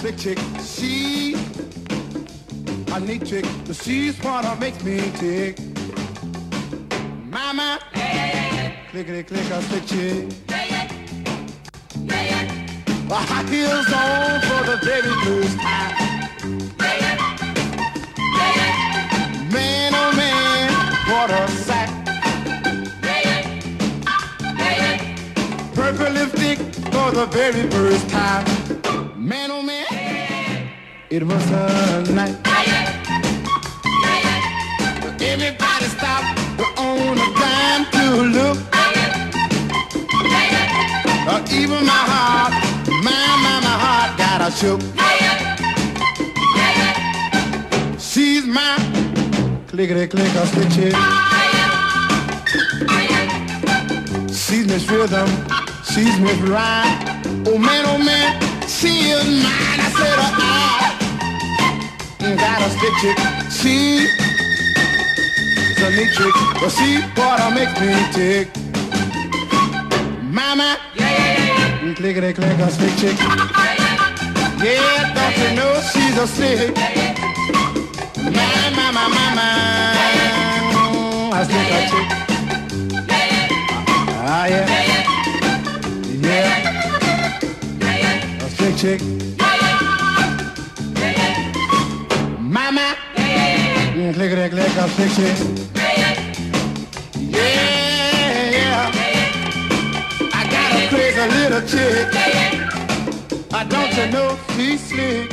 [0.00, 0.38] slick chick.
[0.62, 1.34] She
[2.90, 3.44] a neat chick.
[3.70, 5.58] She's what makes me tick.
[7.28, 7.78] Mama,
[8.90, 10.28] clickety click a slick chick.
[13.10, 15.94] High heels on for the very first time.
[19.52, 20.72] Man, oh man,
[21.10, 21.90] what a sack.
[25.74, 26.58] Purple lipstick
[26.90, 28.59] for the very first time.
[31.12, 32.36] Oh it was a night.
[35.20, 36.22] Everybody stop
[36.78, 38.04] on a dime to
[38.36, 38.58] look.
[41.26, 42.52] Uh, even my heart,
[43.02, 43.10] my,
[43.42, 44.80] my, my heart got a shook.
[47.98, 48.76] She's my
[49.66, 50.94] clickety clicker stitches.
[54.38, 55.28] She's Miss Rhythm,
[55.84, 57.46] she's Miss Rhyme.
[57.46, 59.80] Oh man, oh man, she is mine.
[59.80, 60.89] I said, uh, I
[62.20, 63.18] got a stitch it.
[63.50, 64.10] She's
[65.82, 68.48] a neat trick, but see what I make me tick.
[70.22, 70.78] Mama,
[71.96, 73.16] clickety clicker stick chick.
[74.62, 76.76] Yeah, don't you know she's a slick?
[78.16, 79.48] My, my, my, my, my,
[81.32, 82.08] I stick a chick.
[84.32, 84.66] Ah, yeah.
[86.20, 86.66] Yeah.
[88.44, 89.29] A slick chick.
[94.28, 95.36] Clickety clicker stick chick.
[97.16, 98.90] Yeah, yeah.
[100.34, 102.06] I got a crazy little chick.
[103.50, 105.30] I don't you know she's slick.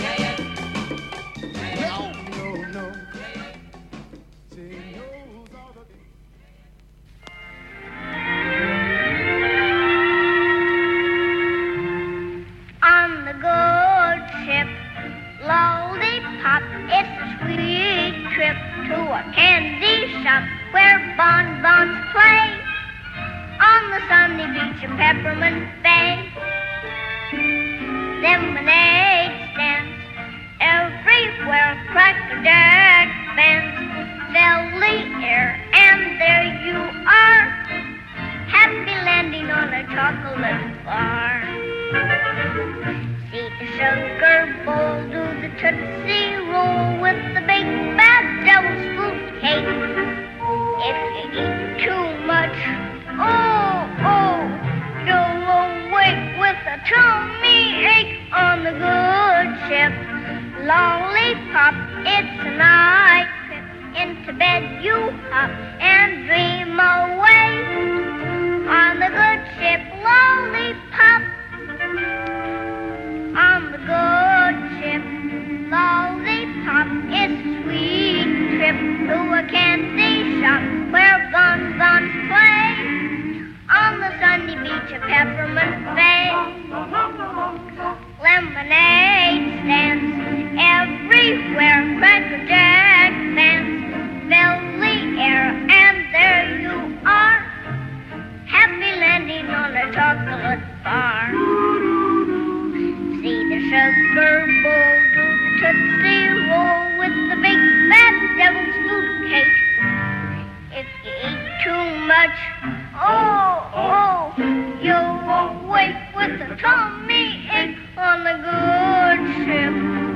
[119.47, 120.06] Good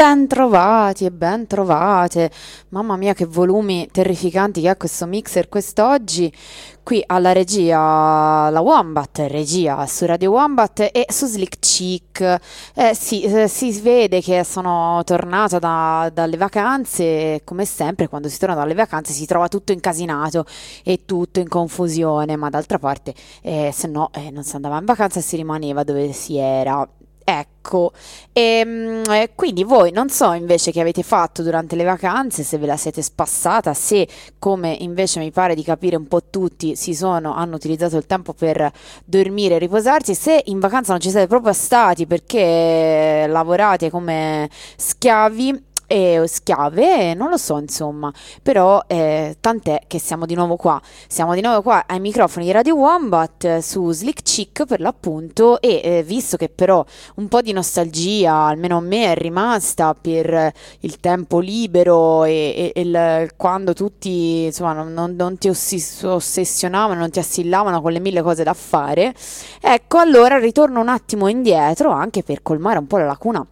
[0.00, 2.30] Ben trovati e ben trovate.
[2.70, 6.32] Mamma mia, che volumi terrificanti che ha questo mixer quest'oggi.
[6.82, 12.40] Qui alla regia, la Wombat, regia su Radio Wombat e su Slick Chick.
[12.74, 17.42] Eh, sì, eh, si vede che sono tornata da- dalle vacanze.
[17.44, 20.46] Come sempre, quando si torna dalle vacanze si trova tutto incasinato
[20.82, 22.36] e tutto in confusione.
[22.36, 23.12] Ma d'altra parte,
[23.42, 26.88] eh, se no, eh, non si andava in vacanza e si rimaneva dove si era.
[27.38, 27.92] Ecco,
[28.32, 32.66] Ehm, eh, quindi voi non so invece che avete fatto durante le vacanze, se ve
[32.66, 37.34] la siete spassata, se come invece mi pare di capire un po' tutti si sono,
[37.34, 38.70] hanno utilizzato il tempo per
[39.04, 45.68] dormire e riposarsi, se in vacanza non ci siete proprio stati perché lavorate come schiavi
[45.90, 48.12] e schiave, non lo so, insomma,
[48.44, 50.80] però eh, tant'è che siamo di nuovo qua.
[51.08, 55.60] Siamo di nuovo qua ai microfoni di Radio Wombat eh, su Slick Chick per l'appunto
[55.60, 56.84] e eh, visto che però
[57.16, 62.72] un po' di nostalgia, almeno a me, è rimasta per il tempo libero e, e,
[62.72, 67.98] e il, quando tutti insomma non, non, non ti ossessionavano, non ti assillavano con le
[67.98, 69.12] mille cose da fare,
[69.60, 73.44] ecco allora ritorno un attimo indietro anche per colmare un po' la lacuna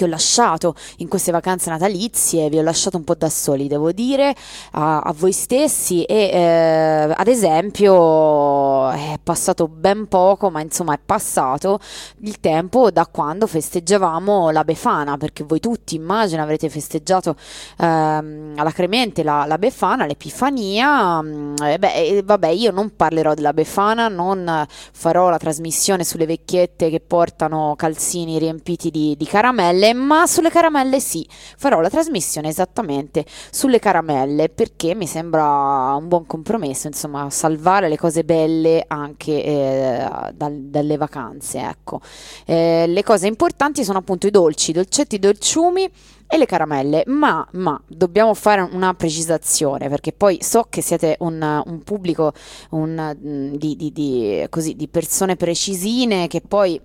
[0.00, 3.92] che ho lasciato in queste vacanze natalizie, vi ho lasciato un po' da soli, devo
[3.92, 4.34] dire,
[4.72, 10.98] a, a voi stessi e eh, ad esempio è passato ben poco, ma insomma è
[11.04, 11.78] passato
[12.20, 17.36] il tempo da quando festeggiavamo la Befana, perché voi tutti immagino avrete festeggiato
[17.78, 23.52] ehm, alla Cremente la, la Befana, l'Epifania, mm, e beh, vabbè io non parlerò della
[23.52, 30.26] Befana, non farò la trasmissione sulle vecchiette che portano calzini riempiti di, di caramelle, ma
[30.26, 31.26] sulle caramelle sì,
[31.56, 37.96] farò la trasmissione esattamente sulle caramelle perché mi sembra un buon compromesso, insomma, salvare le
[37.96, 42.00] cose belle anche eh, dal, dalle vacanze, ecco.
[42.44, 45.90] Eh, le cose importanti sono appunto i dolci, i dolcetti, i dolciumi
[46.32, 51.62] e le caramelle, ma, ma, dobbiamo fare una precisazione perché poi so che siete un,
[51.66, 52.32] un pubblico
[52.70, 56.80] un, mm, di, di, di, così, di persone precisine che poi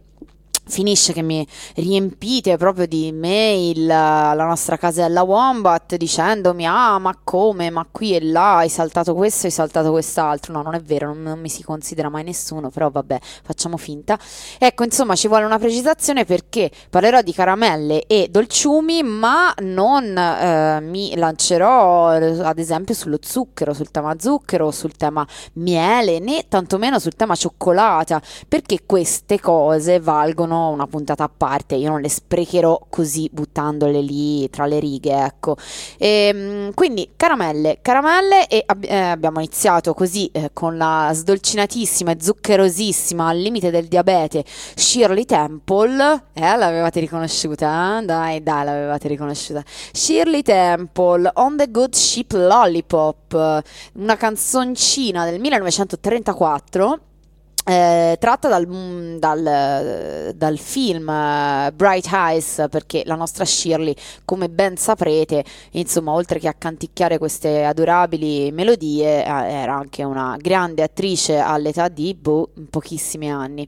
[0.67, 7.69] finisce che mi riempite proprio di mail alla nostra casella Wombat dicendomi ah ma come?
[7.69, 10.53] Ma qui e là hai saltato questo hai saltato quest'altro.
[10.53, 14.17] No non è vero non, non, mi si considera mai nessuno però vabbè facciamo finta.
[14.57, 20.79] Ecco insomma ci vuole una precisazione perché parlerò di caramelle e dolciumi ma non eh,
[20.81, 27.15] mi lancerò ad esempio sullo zucchero sul tema zucchero sul tema miele né tantomeno sul
[27.15, 32.85] tema cioccolata perché queste cose valgono sono una puntata a parte, io non le sprecherò
[32.89, 35.57] così buttandole lì tra le righe, ecco.
[35.97, 42.11] E, ehm, quindi caramelle, caramelle e ab- eh, abbiamo iniziato così eh, con la sdolcinatissima
[42.11, 48.01] e zuccherosissima al limite del diabete Shirley Temple, eh, l'avevate riconosciuta?
[48.03, 49.63] Dai, dai, l'avevate riconosciuta.
[49.91, 53.63] Shirley Temple, On the Good Ship Lollipop,
[53.93, 56.99] una canzoncina del 1934
[57.67, 64.49] eh, tratta dal, mm, dal, dal, film uh, Bright Eyes perché la nostra Shirley come
[64.49, 70.83] ben saprete insomma oltre che a canticchiare queste adorabili melodie eh, era anche una grande
[70.83, 73.67] attrice all'età di boh, pochissimi anni.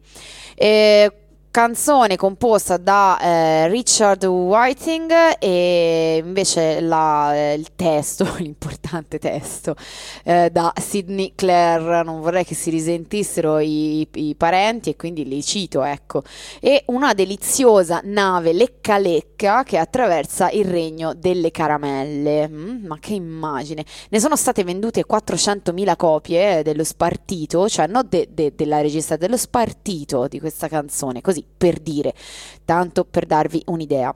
[0.53, 1.11] E
[1.57, 9.75] canzone composta da eh, Richard Whiting e invece la, eh, il testo, l'importante testo,
[10.23, 15.41] eh, da Sidney Clare, non vorrei che si risentissero i, i, parenti e quindi li
[15.41, 16.21] cito, ecco,
[16.59, 23.15] e una deliziosa nave lecca lecca che attraversa il regno delle caramelle, mm, ma che
[23.15, 29.15] immagine, ne sono state vendute 400.000 copie dello spartito, cioè non de, de, della regista,
[29.15, 32.13] dello spartito di questa canzone, così per dire,
[32.65, 34.13] tanto per darvi un'idea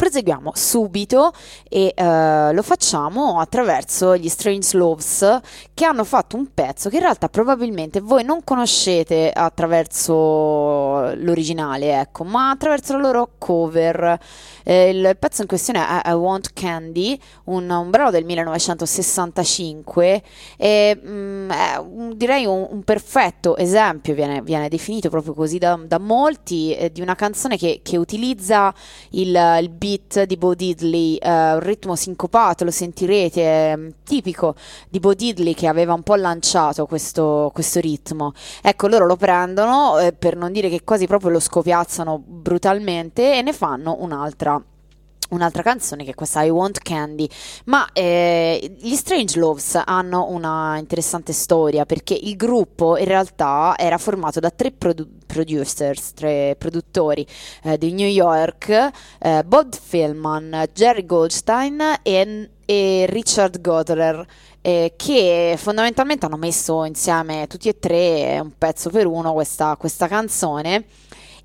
[0.00, 1.30] proseguiamo subito
[1.68, 5.40] e uh, lo facciamo attraverso gli Strange Loves
[5.74, 12.24] che hanno fatto un pezzo che in realtà probabilmente voi non conoscete attraverso l'originale, ecco,
[12.24, 14.18] ma attraverso la loro cover.
[14.64, 20.22] Eh, il pezzo in questione è I Want Candy, un, un brano del 1965
[20.56, 25.58] e mh, mm, è un, direi un, un, perfetto esempio, viene, viene, definito proprio così
[25.58, 28.72] da, da molti, eh, di una canzone che, che utilizza
[29.10, 34.54] il, il beat beat di Bo Diddley, eh, un ritmo sincopato, lo sentirete, tipico
[34.88, 38.32] di Bo Diddley che aveva un po' lanciato questo, questo ritmo.
[38.62, 43.42] Ecco, loro lo prendono, eh, per non dire che quasi proprio lo scopiazzano brutalmente e
[43.42, 44.62] ne fanno un'altra
[45.30, 47.28] un'altra canzone che è questa I Want Candy.
[47.64, 53.98] Ma eh, gli Strange Loves hanno una interessante storia perché il gruppo in realtà era
[53.98, 57.26] formato da tre produ- producers tre produttori
[57.64, 58.68] eh, di New York
[59.18, 64.26] eh, Bob Philman, Jerry Goldstein e, e Richard Goddard
[64.62, 70.06] eh, che fondamentalmente hanno messo insieme tutti e tre un pezzo per uno questa, questa
[70.06, 70.84] canzone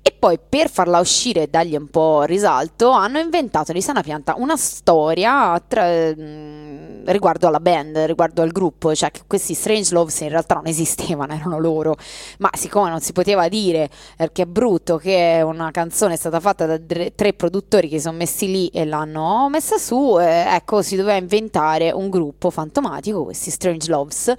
[0.06, 4.36] e poi per farla uscire e dargli un po' risalto hanno inventato di sana pianta
[4.36, 10.20] una storia tra, mm, riguardo alla band, riguardo al gruppo, cioè che questi Strange Loves
[10.20, 11.96] in realtà non esistevano, erano loro,
[12.38, 16.66] ma siccome non si poteva dire perché è brutto che una canzone è stata fatta
[16.66, 16.78] da
[17.12, 21.18] tre produttori che si sono messi lì e l'hanno messa su, eh, ecco si doveva
[21.18, 24.34] inventare un gruppo fantomatico, questi Strange Loves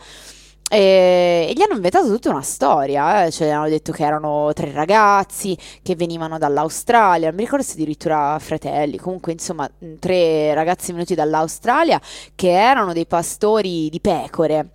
[0.69, 5.57] e, gli hanno inventato tutta una storia, eh, cioè hanno detto che erano tre ragazzi
[5.81, 9.69] che venivano dall'Australia, non mi ricordo se addirittura fratelli, comunque insomma
[9.99, 12.01] tre ragazzi venuti dall'Australia
[12.35, 14.69] che erano dei pastori di pecore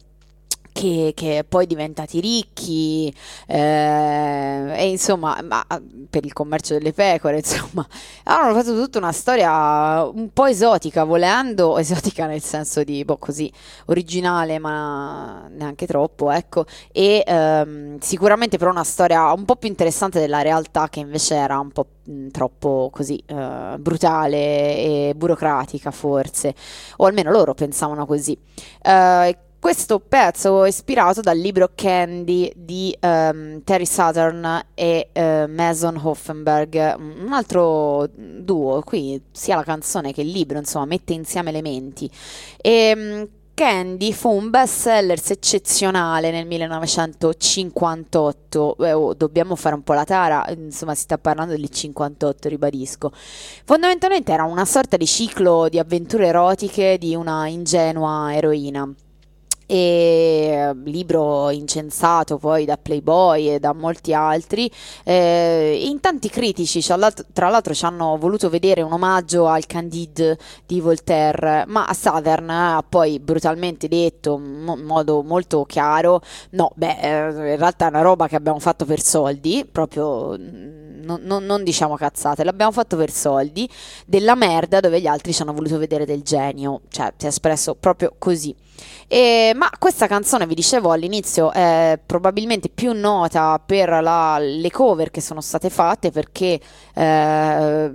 [0.72, 3.14] che, che poi diventati ricchi
[3.46, 5.64] eh, e insomma ma,
[6.08, 7.86] per il commercio delle pecore insomma.
[8.24, 13.52] Hanno fatto tutta una storia un po' esotica volendo esotica nel senso di boh, così
[13.86, 16.64] originale ma neanche troppo ecco.
[16.90, 21.58] E ehm, sicuramente però una storia un po' più interessante della realtà che invece era
[21.58, 21.86] un po'
[22.32, 26.54] troppo così uh, brutale e burocratica forse.
[26.96, 28.36] O almeno loro pensavano così.
[28.82, 35.96] Uh, questo pezzo è ispirato dal libro Candy di um, Terry Southern e uh, Mason
[36.02, 42.10] Hoffenberg, un altro duo, qui sia la canzone che il libro, insomma, mette insieme elementi.
[42.60, 49.84] E, um, Candy fu un best seller eccezionale nel 1958, eh, oh, dobbiamo fare un
[49.84, 53.12] po' la tara, insomma si sta parlando del 58, ribadisco.
[53.64, 58.92] Fondamentalmente era una sorta di ciclo di avventure erotiche di una ingenua eroina
[59.74, 64.70] e libro incensato poi da Playboy e da molti altri.
[65.02, 70.36] Eh, in tanti critici, tra l'altro, ci hanno voluto vedere un omaggio al Candide
[70.66, 77.52] di Voltaire, ma Southern ha poi brutalmente detto in modo molto chiaro: no, beh, eh,
[77.52, 81.96] in realtà è una roba che abbiamo fatto per soldi, proprio non, non, non, diciamo
[81.96, 83.66] cazzate, l'abbiamo fatto per soldi,
[84.04, 87.74] della merda dove gli altri ci hanno voluto vedere del genio, cioè si è espresso
[87.74, 88.54] proprio così.
[89.08, 95.10] E, ma questa canzone, vi dicevo all'inizio, è probabilmente più nota per la, le cover
[95.10, 96.60] che sono state fatte perché
[96.94, 97.92] eh,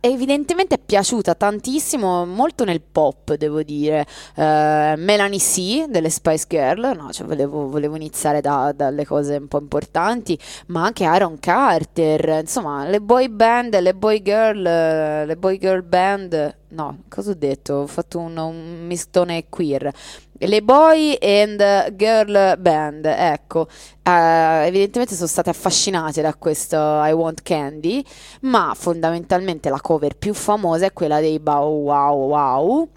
[0.00, 4.06] evidentemente è piaciuta tantissimo, molto nel pop, devo dire.
[4.34, 9.48] Eh, Melanie C delle Spice Girl, no, cioè volevo, volevo iniziare da, dalle cose un
[9.48, 15.58] po' importanti, ma anche Aaron Carter, insomma, le boy band, le boy girl, le boy
[15.58, 17.74] girl band no, cosa ho detto?
[17.74, 19.92] Ho fatto un, un mistone queer.
[20.40, 27.42] Le boy and girl band, ecco, uh, evidentemente sono state affascinate da questo I Want
[27.42, 28.04] Candy,
[28.42, 32.88] ma fondamentalmente la cover più famosa è quella dei Bow Wow Wow,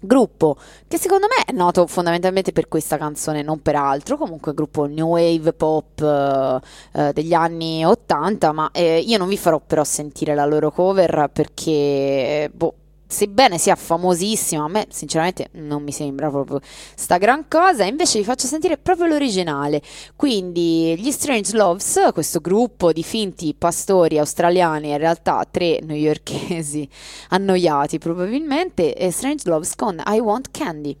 [0.00, 4.84] gruppo che secondo me è noto fondamentalmente per questa canzone, non per altro, comunque gruppo
[4.84, 9.82] new wave pop uh, uh, degli anni 80, ma eh, io non vi farò però
[9.84, 12.74] sentire la loro cover perché boh,
[13.06, 16.60] sebbene sia famosissima, a me sinceramente non mi sembra proprio
[16.94, 19.80] sta gran cosa, invece vi faccio sentire proprio l'originale.
[20.16, 26.88] Quindi gli Strange Loves, questo gruppo di finti pastori australiani, in realtà tre newyorkesi
[27.30, 30.96] annoiati probabilmente, e Strange Loves con I Want Candy.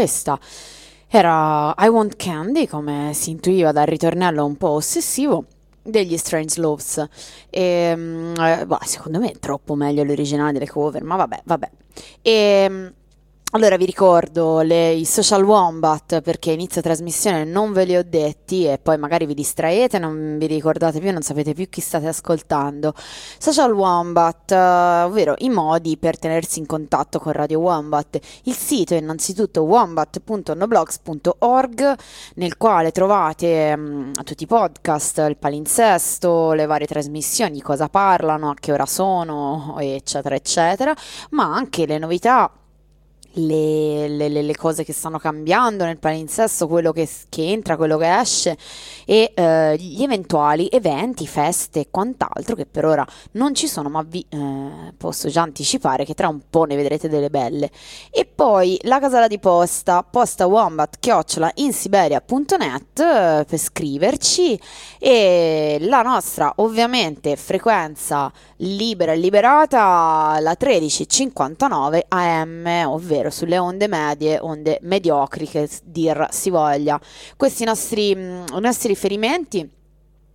[0.00, 0.38] Questa.
[1.08, 5.44] Era I Want Candy, come si intuiva dal ritornello un po' ossessivo
[5.82, 7.06] degli Strange Loves.
[7.50, 11.70] E, mm, eh, bah, secondo me è troppo meglio l'originale delle cover ma vabbè vabbè.
[12.22, 12.86] E, mm,
[13.52, 18.64] allora vi ricordo le, i social wombat perché inizio trasmissione non ve li ho detti
[18.64, 22.94] e poi magari vi distraete, non vi ricordate più, non sapete più chi state ascoltando.
[22.96, 28.20] Social wombat, uh, ovvero i modi per tenersi in contatto con Radio Wombat.
[28.44, 31.94] Il sito è innanzitutto wombat.noblogs.org
[32.34, 38.54] nel quale trovate um, tutti i podcast, il palinsesto, le varie trasmissioni, cosa parlano, a
[38.54, 40.94] che ora sono, eccetera, eccetera,
[41.30, 42.48] ma anche le novità
[43.34, 48.18] le, le, le, cose che stanno cambiando nel palinsesto, quello che, che entra, quello che
[48.18, 48.56] esce
[49.04, 54.02] e eh, gli eventuali eventi, feste e quant'altro che per ora non ci sono, ma
[54.02, 57.70] vi eh, posso già anticipare che tra un po' ne vedrete delle belle.
[58.10, 64.60] E poi la casella di posta, posta wombat chiocciola in siberia.net eh, per scriverci
[64.98, 73.86] e la nostra ovviamente frequenza libera e liberata la 1359 AM, ovvero ovvero sulle onde
[73.86, 76.98] medie, onde mediocri che dir si voglia.
[77.36, 79.78] Questi nostri, mm, nostri riferimenti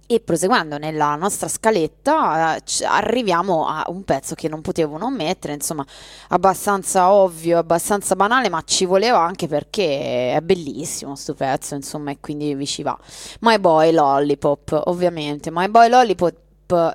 [0.07, 5.53] e proseguendo nella nostra scaletta eh, arriviamo a un pezzo che non potevo non mettere,
[5.53, 5.83] insomma
[6.29, 12.19] abbastanza ovvio, abbastanza banale, ma ci voleva anche perché è bellissimo questo pezzo, insomma, e
[12.19, 12.97] quindi vi ci va.
[13.39, 16.43] My Boy Lollipop, ovviamente, My Boy Lollipop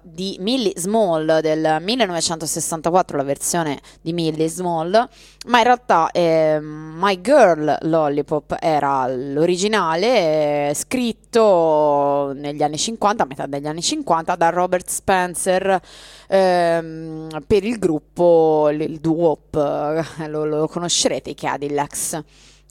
[0.03, 4.91] di Millie Small del 1964, la versione di Millie Small,
[5.47, 13.27] ma in realtà eh, My Girl Lollipop era l'originale, eh, scritto negli anni 50, a
[13.27, 15.81] metà degli anni 50, da Robert Spencer
[16.27, 19.55] ehm, per il gruppo, il, il Duop,
[20.27, 22.23] lo, lo conoscerete, i Cadillacs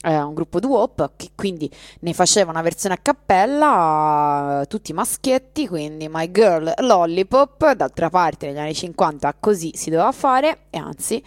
[0.02, 6.08] eh, un gruppo duop che quindi ne faceva una versione a cappella, tutti maschietti, quindi
[6.08, 11.22] My Girl Lollipop, d'altra parte negli anni 50 così si doveva fare, e anzi,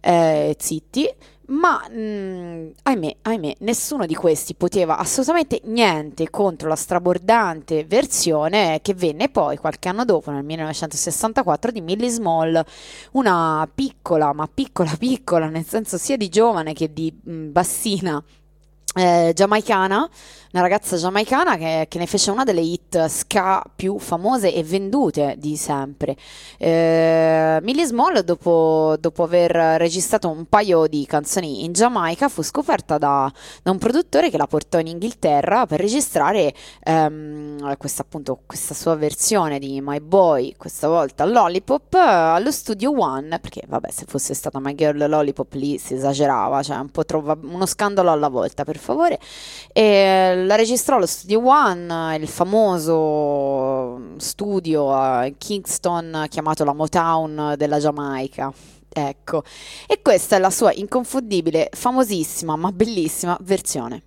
[0.00, 1.08] eh, zitti,
[1.46, 8.80] ma mh, mm, ahimè, ahimè, nessuno di questi poteva assolutamente niente contro la strabordante versione
[8.82, 12.64] che venne poi qualche anno dopo, nel 1964, di Millie Small,
[13.12, 18.22] una piccola, ma piccola piccola, nel senso sia di giovane che di mh, mm, bassina
[18.96, 20.08] eh, giamaicana,
[20.56, 25.34] una ragazza giamaicana che, che, ne fece una delle hit ska più famose e vendute
[25.36, 26.16] di sempre.
[26.56, 32.96] Eh, Millie Small, dopo, dopo, aver registrato un paio di canzoni in Giamaica, fu scoperta
[32.96, 33.30] da,
[33.62, 38.94] da un produttore che la portò in Inghilterra per registrare ehm, questa, appunto, questa sua
[38.94, 44.58] versione di My Boy, questa volta Lollipop, allo studio One, perché vabbè, se fosse stata
[44.58, 48.78] My Girl Lollipop lì si esagerava, cioè un po' trova, uno scandalo alla volta, per
[48.78, 49.18] favore.
[49.74, 57.78] E la registrò allo Studio One, il famoso studio a Kingston chiamato la Motown della
[57.78, 58.52] Giamaica.
[58.88, 59.42] Ecco,
[59.86, 64.05] e questa è la sua inconfondibile, famosissima ma bellissima versione.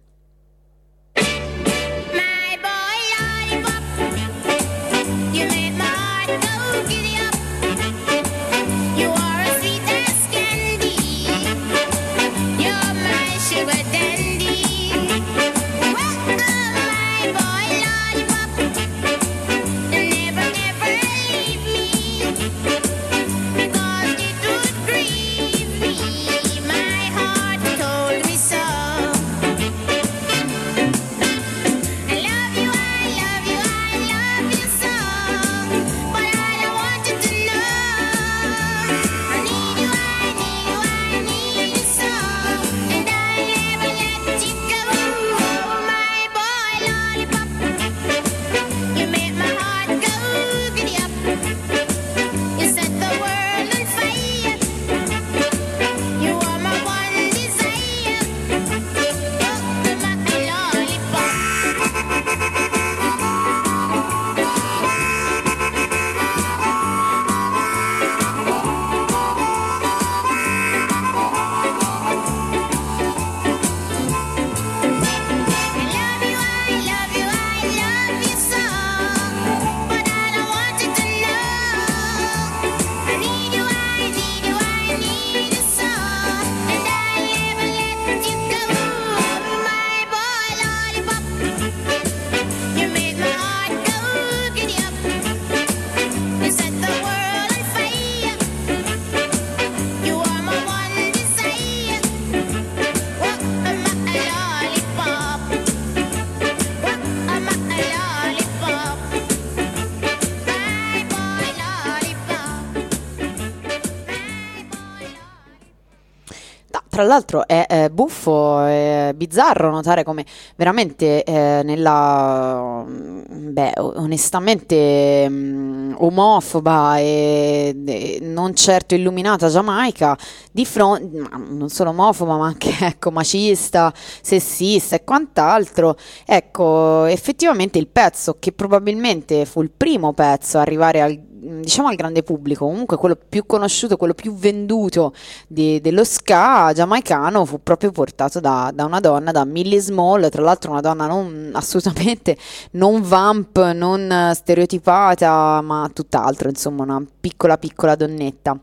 [117.00, 120.26] Tra l'altro è, è buffo, è bizzarro notare come
[120.58, 130.18] veramente eh, nella, beh, onestamente um, omofoba e, e, non certo illuminata Giamaica,
[130.52, 137.88] di fronte, non solo omofoba ma anche ecco, macista, sessista e quant'altro, ecco, effettivamente il
[137.88, 142.98] pezzo che probabilmente fu il primo pezzo a arrivare al diciamo al grande pubblico, comunque
[142.98, 145.14] quello più conosciuto, quello più venduto
[145.48, 150.42] di, dello ska giamaicano fu proprio portato da, da, una donna, da Millie Small, tra
[150.42, 152.38] l'altro una donna non, assolutamente
[152.72, 158.60] non vamp, non stereotipata, ma tutt'altro, insomma una piccola piccola donnetta.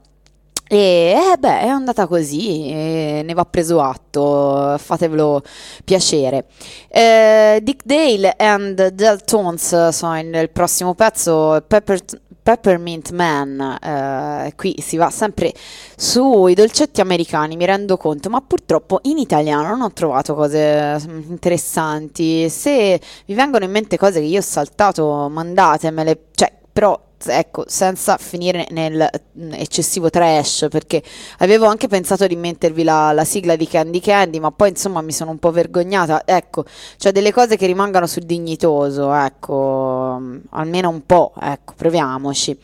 [0.69, 5.41] E eh, beh, è andata così, ne va preso atto, fatevelo
[5.85, 6.47] piacere.
[6.89, 12.01] Eh, Dick Dale and Deltones sono il prossimo pezzo, Pepper,
[12.47, 15.53] Peppermint Man, eh, qui si va sempre
[15.97, 21.23] sui dolcetti americani, mi rendo conto, ma purtroppo in italiano non ho trovato cose mm,
[21.31, 22.49] interessanti.
[22.49, 28.17] Se vi vengono in mente cose che io ho saltato, mandatemele, cioè, però ecco, senza
[28.17, 31.03] finire nel mm, eccessivo trash, perché
[31.39, 35.13] avevo anche pensato di mettervi la, la, sigla di Candy Candy, ma poi insomma mi
[35.13, 36.23] sono un po' vergognata.
[36.25, 36.65] Ecco,
[36.97, 42.59] cioè delle cose che rimangano sul dignitoso, ecco, mm, almeno un po', ecco, proviamoci.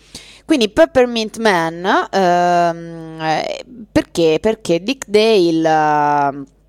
[0.45, 4.39] Quindi Peppermint Man, ehm, eh, perché?
[4.41, 6.61] Perché Dick Dale...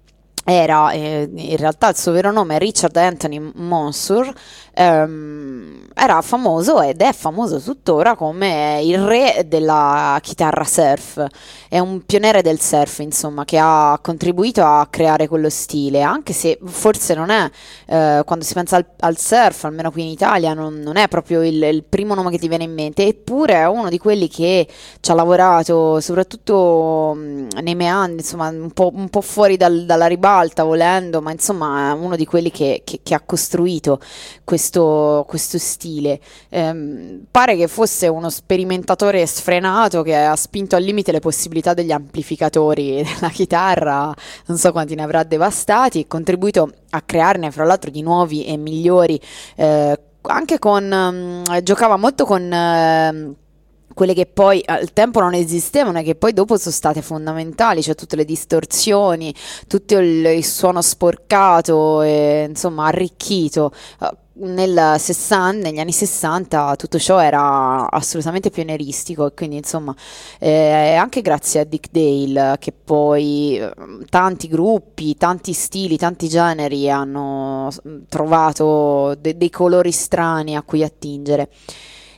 [0.45, 4.34] Era eh, in realtà il suo vero nome Richard Anthony Monsur
[4.73, 11.25] ehm, era famoso ed è famoso tuttora come il re della chitarra surf,
[11.69, 16.58] è un pioniere del surf, insomma, che ha contribuito a creare quello stile, anche se
[16.63, 17.49] forse non è,
[17.86, 21.43] eh, quando si pensa al, al, surf, almeno qui in Italia, non, non è proprio
[21.43, 24.67] il, il, primo nome che ti viene in mente, eppure è uno di quelli che
[24.99, 30.32] ci ha lavorato, soprattutto nei meandri, insomma, un po', un po fuori dal, dalla ribalta,
[30.63, 34.00] volendo, ma insomma uno di quelli che, che, che ha costruito
[34.43, 36.19] questo, questo stile.
[36.50, 41.91] Ehm, pare che fosse uno sperimentatore sfrenato che ha spinto al limite le possibilità degli
[41.91, 44.13] amplificatori della chitarra,
[44.48, 48.58] non so quanti ne avrà devastati, e contribuito a crearne fra l'altro di nuovi e
[48.58, 49.19] migliori.
[49.56, 53.36] Eh, anche con um, giocava molto con uh,
[53.93, 57.95] quelle che poi al tempo non esistevano e che poi dopo sono state fondamentali, cioè
[57.95, 59.34] tutte le distorsioni,
[59.67, 63.71] tutto il, il suono sporcato e insomma arricchito.
[64.36, 69.95] Nel 60, negli anni 60 tutto ciò era assolutamente pionieristico e quindi insomma
[70.39, 73.71] eh, anche grazie a Dick Dale che poi eh,
[74.10, 77.69] tanti gruppi, tanti stili, tanti generi hanno
[78.10, 81.49] trovato de- dei colori strani a cui attingere.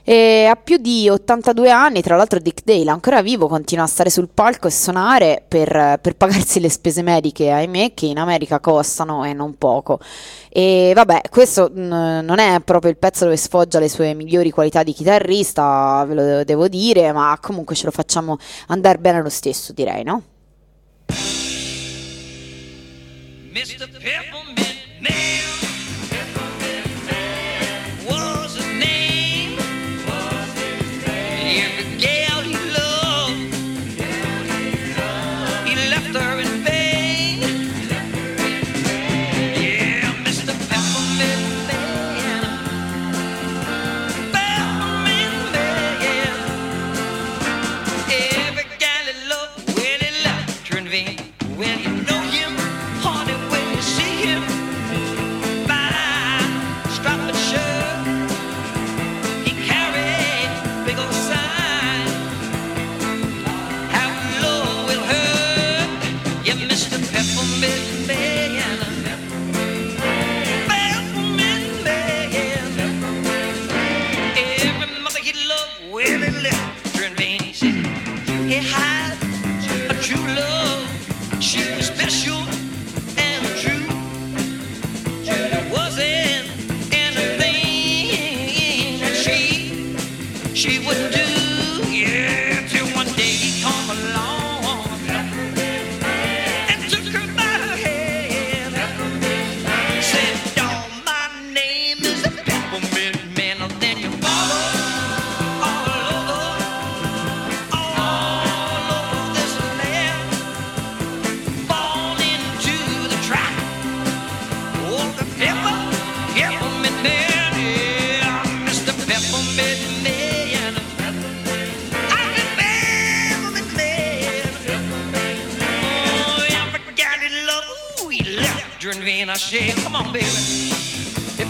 [0.08, 4.12] E ha più di 82 anni, tra l'altro Dick Dale, ancora vivo, continua a stare
[4.12, 9.26] sul palco e suonare per, per pagarsi le spese mediche, ahimè, che in America costano
[9.26, 10.00] e non poco.
[10.50, 11.80] E vabbè, questo mh,
[12.22, 16.44] non è proprio il pezzo dove sfoggia le sue migliori qualità di chitarrista, ve lo
[16.44, 18.38] devo dire, ma comunque ce lo facciamo
[18.68, 20.22] andare bene lo stesso, direi, no?
[23.56, 23.90] Mr.
[23.90, 24.45] Peppermint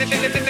[0.09, 0.44] te, te.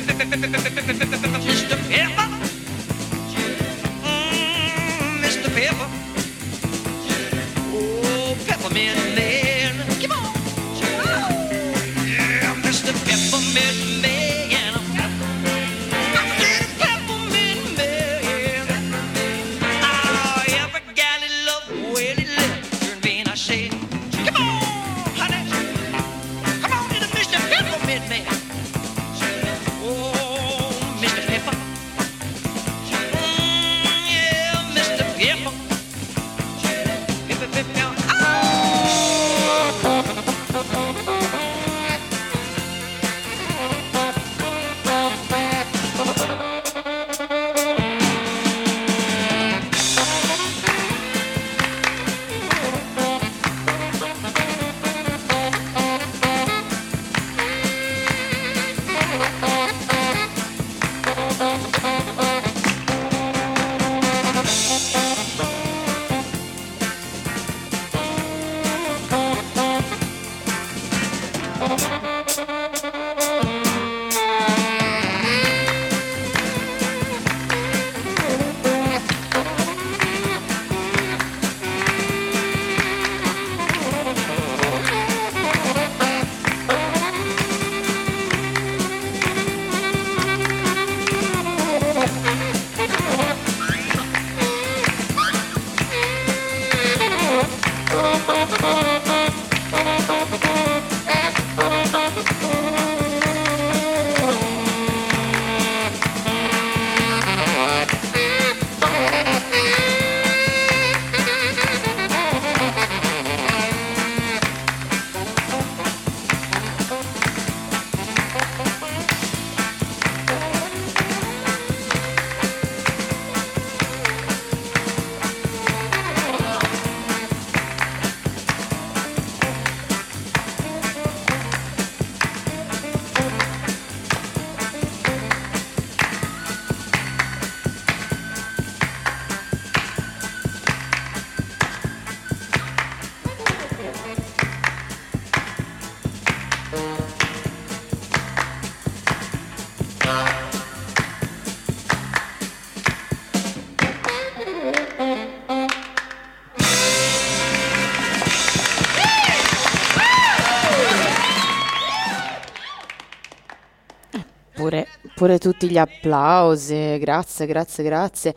[165.25, 168.35] Pure, tutti gli applausi, grazie, grazie, grazie.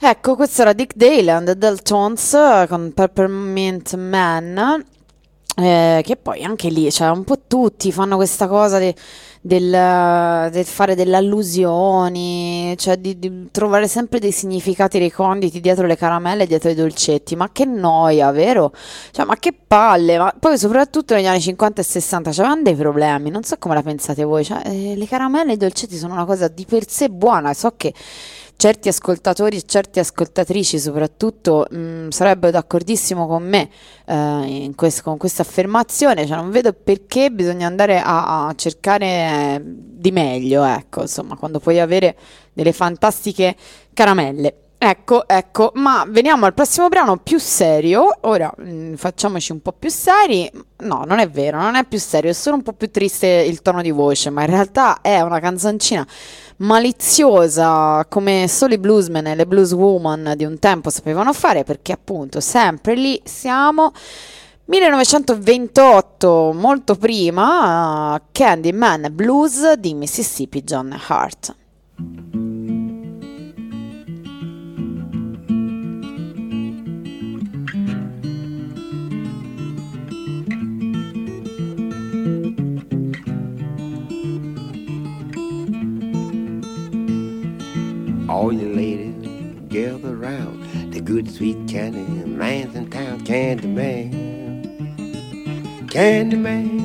[0.00, 2.34] Ecco, questo era Dick Dale and the Deltons
[2.66, 4.82] con Peppermint Man,
[5.54, 8.94] eh, che poi anche lì, cioè un po' tutti fanno questa cosa de-
[9.46, 15.98] del, del fare delle allusioni, cioè di, di trovare sempre dei significati reconditi dietro le
[15.98, 17.36] caramelle dietro i dolcetti.
[17.36, 18.72] Ma che noia, vero?
[19.10, 20.16] Cioè, ma che palle!
[20.16, 23.82] Ma poi soprattutto negli anni 50 e 60 c'erano dei problemi, non so come la
[23.82, 27.10] pensate voi, cioè, eh, le caramelle e i dolcetti sono una cosa di per sé
[27.10, 27.92] buona, so che
[28.56, 33.68] certi ascoltatori e certe ascoltatrici soprattutto mh, sarebbero d'accordissimo con me
[34.06, 39.60] eh, in quest- con questa affermazione, cioè non vedo perché bisogna andare a, a cercare
[39.64, 42.16] di meglio, ecco, insomma, quando puoi avere
[42.52, 43.56] delle fantastiche
[43.92, 44.63] caramelle.
[44.76, 48.18] Ecco, ecco, ma veniamo al prossimo brano più serio.
[48.22, 50.50] Ora mh, facciamoci un po' più seri.
[50.78, 53.62] No, non è vero, non è più serio, è solo un po' più triste il
[53.62, 56.06] tono di voce, ma in realtà è una canzoncina
[56.58, 62.40] maliziosa come solo i bluesmen e le blueswoman di un tempo sapevano fare, perché appunto
[62.40, 63.92] sempre lì siamo.
[64.66, 71.54] 1928, molto prima, Candyman Blues di Mississippi John Hart.
[88.34, 89.14] All you ladies
[89.68, 94.10] gather round the good sweet candy man's in town, candy man,
[95.88, 96.80] candy man.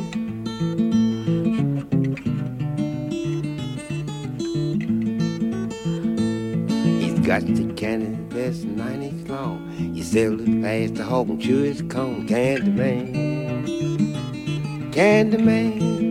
[7.01, 9.71] He's got the candy that's nine inch long.
[9.71, 13.65] He sells it fast to and chew his cone, candy man,
[14.91, 16.08] candy man.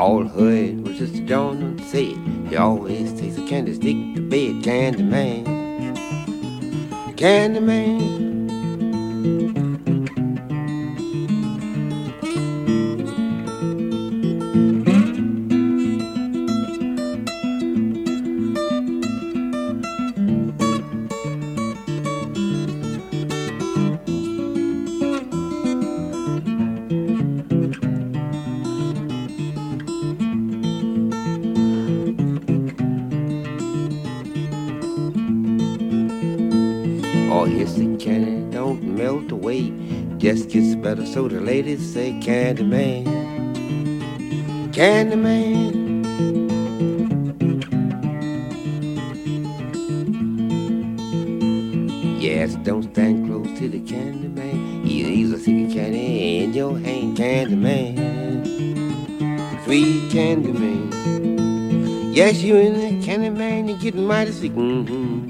[0.00, 2.16] All heard was just John and said
[2.48, 5.44] he always takes a candy stick to bed, candy man,
[41.50, 43.04] ladies say, Candyman,
[44.72, 45.74] Candyman.
[52.22, 54.84] Yes, don't stand close to the candy man.
[54.84, 58.44] He'll easily stick a candy in your hand, candy man.
[59.64, 62.12] Sweet candy man.
[62.14, 64.52] Yes, you in the candy man, you're getting mighty sick.
[64.52, 65.29] Mm-hmm.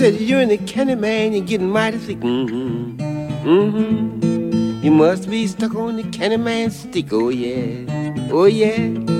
[0.00, 2.20] Said you're in the candy man, you're getting mighty sick.
[2.20, 2.96] Mm-hmm.
[3.46, 4.82] Mm-hmm.
[4.82, 7.12] You must be stuck on the candy man stick.
[7.12, 7.84] Oh yeah.
[8.32, 9.18] Oh yeah.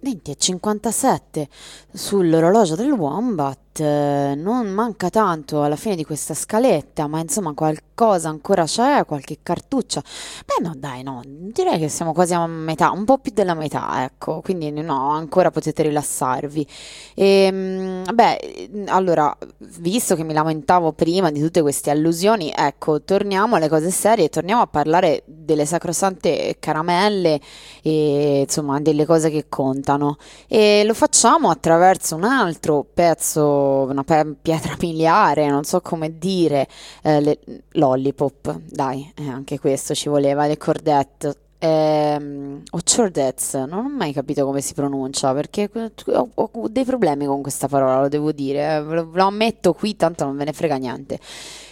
[0.00, 1.48] E 57
[1.92, 8.28] sull'orologio del Wombat, eh, non manca tanto alla fine di questa scaletta, ma insomma qualcosa
[8.28, 10.02] ancora c'è, qualche cartuccia.
[10.44, 14.04] Beh no, dai, no, direi che siamo quasi a metà, un po' più della metà,
[14.04, 16.66] ecco, quindi no, ancora potete rilassarvi.
[17.14, 19.36] E, beh, allora,
[19.78, 24.62] visto che mi lamentavo prima di tutte queste allusioni, ecco, torniamo alle cose serie, torniamo
[24.62, 27.40] a parlare delle sacrosante caramelle
[27.82, 30.16] e insomma delle cose che contano.
[30.48, 36.68] E lo facciamo attraverso un altro pezzo, una pietra miliare, non so come dire,
[37.02, 37.38] eh, le-
[37.72, 41.36] lollipop, dai, eh, anche questo ci voleva, le cordette.
[41.58, 47.24] Ehm, o chordettes, non ho mai capito come si pronuncia perché ho, ho dei problemi
[47.24, 50.52] con questa parola, lo devo dire, eh, lo, lo ammetto qui, tanto non ve ne
[50.52, 51.18] frega niente.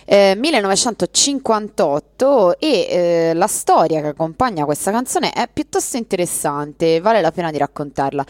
[0.07, 7.33] Eh, 1958 e eh, la storia che accompagna questa canzone è piuttosto interessante, vale la
[7.33, 8.25] pena di raccontarla.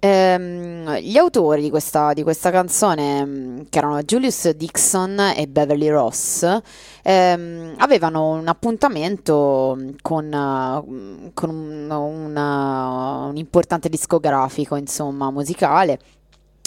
[0.00, 5.88] Ehm, gli autori di questa, di questa canzone, mh, che erano Julius Dixon e Beverly
[5.88, 6.44] Ross,
[7.02, 15.98] ehm, avevano un appuntamento con, uh, con un, un, un importante discografico, insomma, musicale.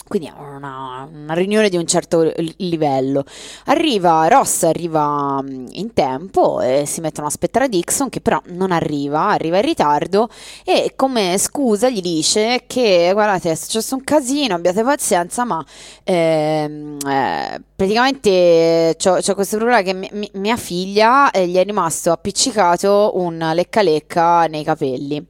[0.08, 3.24] Quindi è una, una riunione di un certo li- livello.
[3.66, 8.72] Arriva, Ross arriva mm, in tempo e si mettono a aspettare Dixon che però non
[8.72, 10.30] arriva, arriva in ritardo
[10.64, 15.64] e come scusa gli dice che guardate è successo un casino, abbiate pazienza ma
[16.04, 22.12] ehm, eh, praticamente c'ho questo problema che mi- mi- mia figlia eh, gli è rimasto
[22.12, 25.26] appiccicato un lecca lecca nei capelli.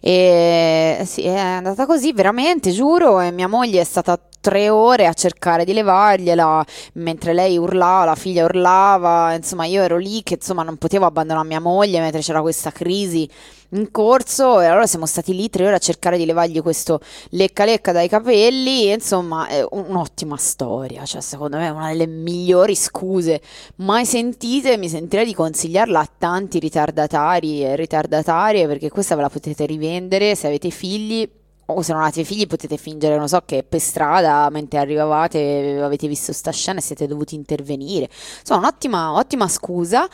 [0.00, 5.12] E sì, è andata così veramente, giuro, e mia moglie è stata tre ore a
[5.12, 10.62] cercare di levargliela mentre lei urlava, la figlia urlava, insomma io ero lì che insomma
[10.62, 13.28] non potevo abbandonare mia moglie mentre c'era questa crisi
[13.70, 17.64] in corso e allora siamo stati lì tre ore a cercare di levargli questo lecca
[17.64, 22.76] lecca dai capelli e insomma è un'ottima storia, cioè secondo me è una delle migliori
[22.76, 23.40] scuse
[23.78, 29.28] mai sentite, mi sentirei di consigliarla a tanti ritardatari e ritardatarie perché questa ve la
[29.28, 31.28] potete rivendere se avete figli
[31.66, 36.06] o se non avete figli potete fingere, non so, che per strada mentre arrivavate avete
[36.06, 38.08] visto sta scena e siete dovuti intervenire.
[38.40, 40.08] Insomma, un'ottima ottima scusa.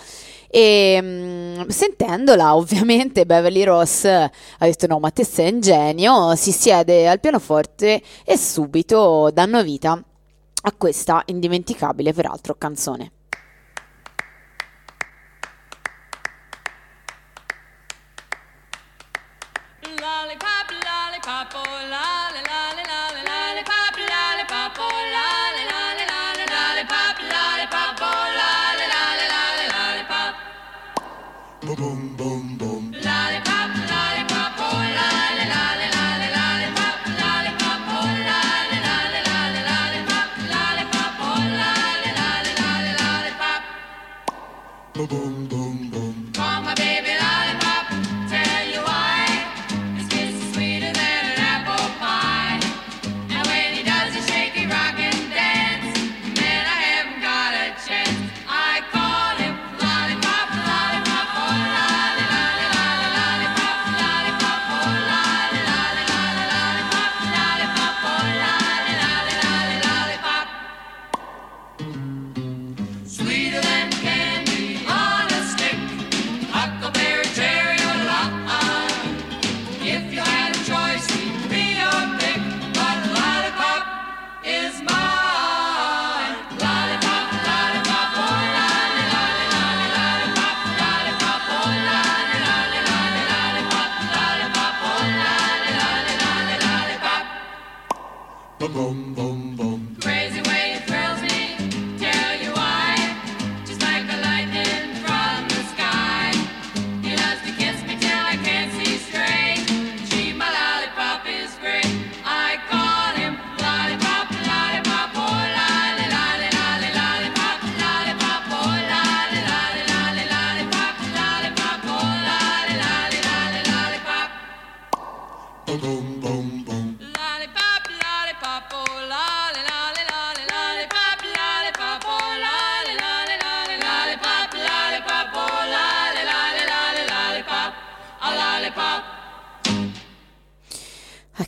[0.49, 6.35] E mm, sentendola, ovviamente, Beverly Ross ha detto: No, ma te sei un genio.
[6.37, 10.03] Si siede al pianoforte e subito danno vita
[10.65, 13.13] a questa indimenticabile, peraltro, canzone.
[20.03, 20.71] Lollipop,
[21.25, 21.55] lollipop,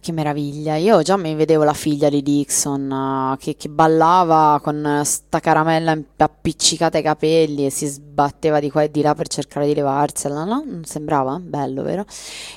[0.01, 0.77] che meraviglia.
[0.77, 5.99] Io già mi vedevo la figlia di Dixon eh, che, che ballava con sta caramella
[6.17, 10.45] appiccicata ai capelli e si sbatteva di qua e di là per cercare di levarsela,
[10.45, 10.63] no?
[10.67, 11.39] Non sembrava?
[11.41, 12.05] Bello, vero?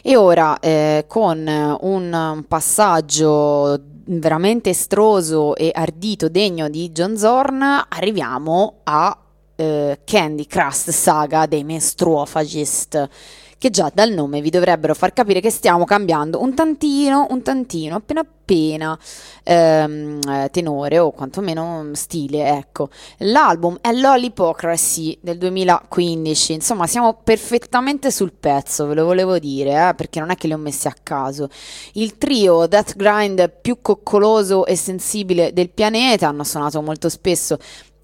[0.02, 1.38] E ora eh, con
[1.82, 9.18] un, un passaggio veramente estroso e ardito degno di John Zorn arriviamo a
[9.56, 13.10] eh, Candy Crust Saga dei Menstruofagist
[13.58, 17.96] che già dal nome vi dovrebbero far capire che stiamo cambiando un tantino, un tantino,
[17.96, 18.98] appena appena
[19.44, 22.90] ehm, eh, tenore o quantomeno stile, ecco.
[23.18, 29.94] L'album è Lollipocracy del 2015, insomma siamo perfettamente sul pezzo, ve lo volevo dire, eh,
[29.96, 31.50] perché non è che li ho messi a caso.
[31.94, 37.58] Il trio Death Grind più coccoloso e sensibile del pianeta hanno suonato molto spesso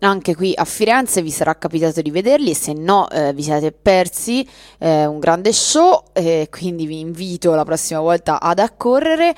[0.08, 4.48] anche qui a Firenze vi sarà capitato di vederli, se no eh, vi siete persi
[4.80, 9.36] eh, un grande show, eh, quindi vi invito la prossima volta ad accorrere.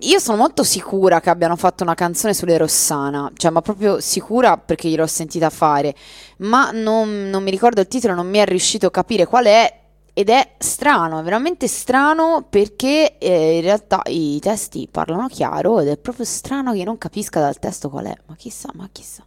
[0.00, 4.56] Io sono molto sicura che abbiano fatto una canzone sulle Rossana, cioè ma proprio sicura
[4.56, 5.94] perché gliel'ho sentita fare,
[6.38, 9.82] ma non, non mi ricordo il titolo, non mi è riuscito a capire qual è.
[10.16, 15.88] Ed è strano, è veramente strano perché eh, in realtà i testi parlano chiaro ed
[15.88, 19.24] è proprio strano che non capisca dal testo qual è, ma chissà, ma chissà.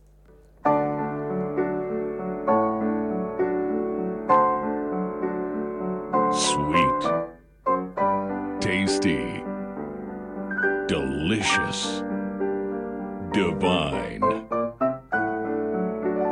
[6.32, 7.02] Sweet,
[8.60, 9.44] tasty,
[10.88, 12.04] delicious,
[13.32, 14.22] divine.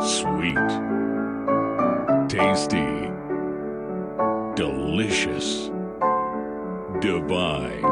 [0.02, 0.70] Sweet,
[2.30, 3.12] tasty,
[4.56, 5.72] delicious,
[7.00, 7.86] divine.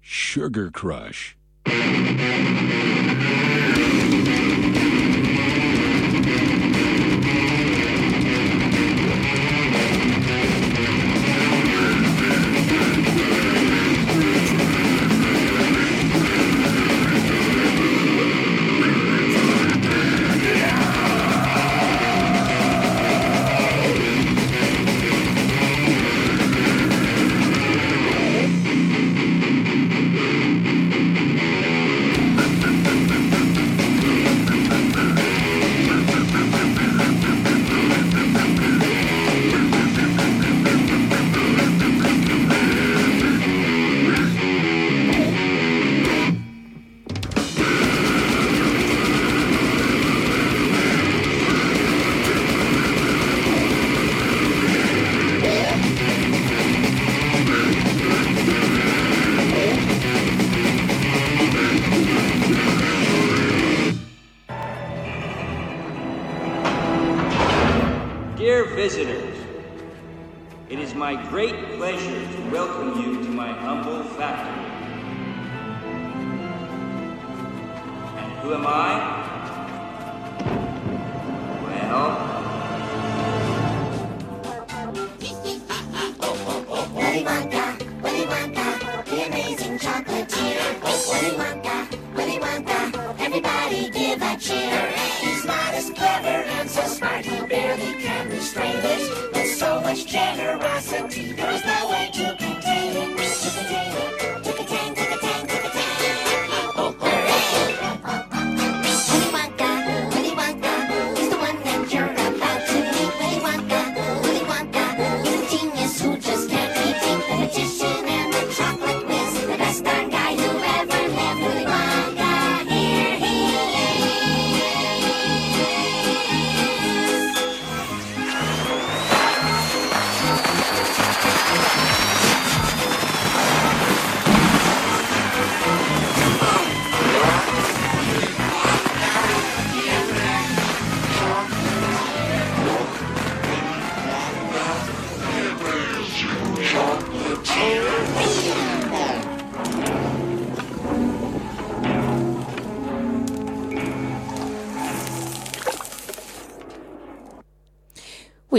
[0.00, 1.36] Sugar Crush.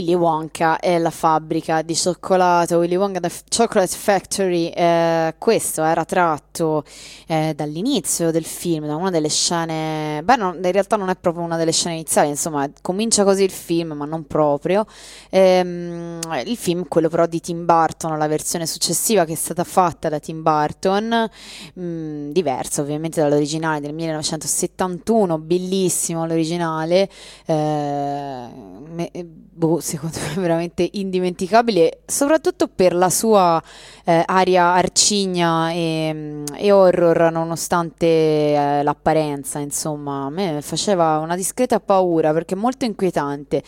[0.01, 6.03] Willy Wonka è la fabbrica di cioccolato, Willy Wonka the Chocolate Factory, eh, questo era
[6.05, 6.83] tratto
[7.27, 11.43] eh, dall'inizio del film, da una delle scene, beh non- in realtà non è proprio
[11.43, 14.85] una delle scene iniziali, insomma comincia così il film ma non proprio,
[15.29, 20.09] Ehm, il film, quello però di Tim Burton, la versione successiva che è stata fatta
[20.09, 21.29] da Tim Burton,
[21.73, 27.09] mh, diversa ovviamente dall'originale del 1971, bellissimo l'originale,
[27.45, 28.47] eh,
[28.89, 33.61] me- boh, secondo me veramente indimenticabile, soprattutto per la sua
[34.05, 41.79] eh, aria arcigna e, e horror, nonostante eh, l'apparenza, insomma, a me faceva una discreta
[41.79, 43.63] paura perché è molto inquietante.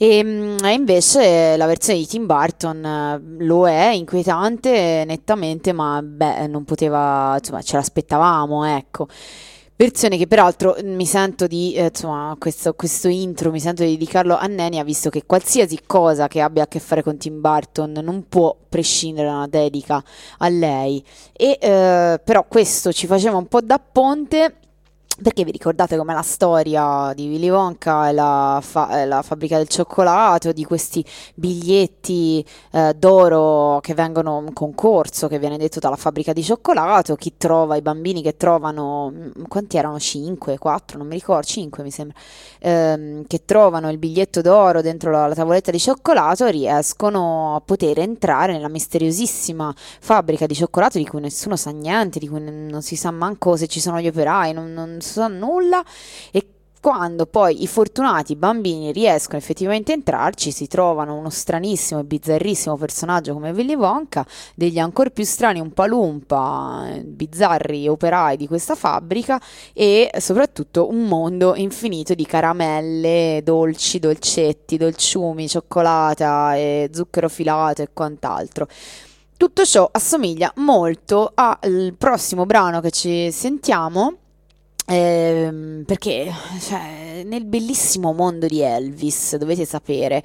[0.00, 6.00] E, mm, e invece la versione di Tim Burton eh, lo è, inquietante nettamente, ma
[6.02, 9.08] beh, non poteva, insomma, ce l'aspettavamo, ecco.
[9.80, 14.36] Versione che peraltro mi sento di, eh, insomma, questo, questo intro mi sento di dedicarlo
[14.36, 18.26] a Nenia, visto che qualsiasi cosa che abbia a che fare con Tim Burton non
[18.28, 20.02] può prescindere da una dedica
[20.38, 21.00] a lei.
[21.32, 24.56] E eh, però questo ci faceva un po' da ponte.
[25.20, 29.66] Perché vi ricordate com'è la storia di Willy Wonka e la, fa- la fabbrica del
[29.66, 31.04] cioccolato, di questi
[31.34, 37.34] biglietti eh, d'oro che vengono un concorso che viene detto dalla fabbrica di cioccolato, chi
[37.36, 39.98] trova, i bambini che trovano, mm, quanti erano?
[39.98, 42.16] 5, 4, non mi ricordo, 5 mi sembra,
[42.60, 47.98] ehm, che trovano il biglietto d'oro dentro la, la tavoletta di cioccolato riescono a poter
[47.98, 52.94] entrare nella misteriosissima fabbrica di cioccolato di cui nessuno sa niente, di cui non si
[52.94, 55.82] sa manco se ci sono gli operai, non, non sa nulla
[56.30, 56.46] e
[56.80, 62.76] quando poi i fortunati bambini riescono effettivamente a entrarci, si trovano uno stranissimo e bizzarrissimo
[62.76, 69.40] personaggio come Willy Wonka, degli ancora più strani Umpalumpa, eh, bizzarri operai di questa fabbrica
[69.72, 77.88] e soprattutto un mondo infinito di caramelle, dolci, dolcetti, dolciumi, cioccolata e zucchero filato e
[77.92, 78.68] quant'altro.
[79.36, 84.27] Tutto ciò assomiglia molto al prossimo brano che ci sentiamo.
[84.90, 90.22] Ehm, perché cioè, nel bellissimo mondo di Elvis, dovete sapere,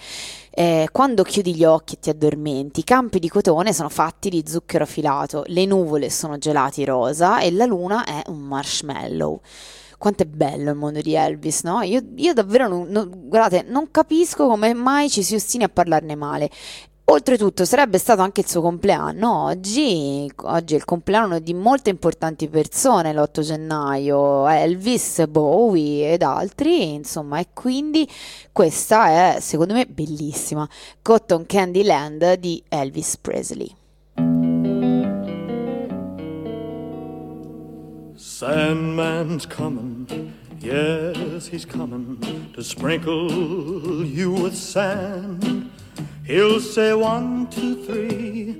[0.51, 4.43] eh, quando chiudi gli occhi e ti addormenti, i campi di cotone sono fatti di
[4.47, 9.41] zucchero filato, le nuvole sono gelati rosa e la luna è un marshmallow.
[9.97, 11.81] Quanto è bello il mondo di Elvis, no?
[11.81, 16.15] Io, io davvero non, non- guardate, non capisco come mai ci si ostini a parlarne
[16.15, 16.49] male.
[17.05, 22.47] Oltretutto sarebbe stato anche il suo compleanno oggi, oggi è il compleanno di molte importanti
[22.47, 28.09] persone, l'8 gennaio, Elvis, Bowie ed altri, insomma, e quindi
[28.53, 30.67] questa è secondo me bellissima,
[31.01, 33.75] Cotton Candy Land di Elvis Presley.
[38.15, 42.17] Sandman's coming, yes, he's coming
[42.53, 43.29] to sprinkle
[44.05, 45.69] you with sand.
[46.25, 48.57] He'll say one, two, three,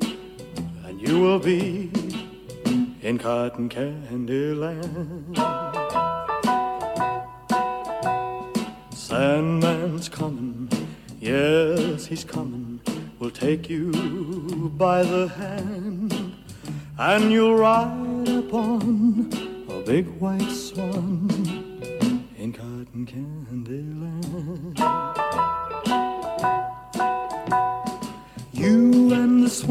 [0.84, 1.90] and you will be
[3.02, 5.38] in cotton candy land.
[8.92, 10.70] Sandman's coming,
[11.22, 12.82] yes, he's coming.
[13.18, 13.94] We'll take you
[14.78, 16.36] by the hand,
[16.98, 19.30] and you'll ride upon
[19.70, 21.30] a big white swan
[22.36, 24.93] in cotton candy land.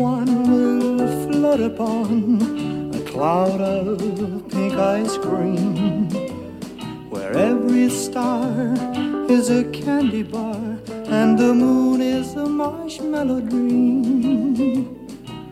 [0.03, 4.01] Swan will float upon a cloud of
[4.51, 6.11] pink ice cream,
[7.09, 8.51] where every star
[9.31, 10.65] is a candy bar
[11.19, 15.07] and the moon is a marshmallow dream.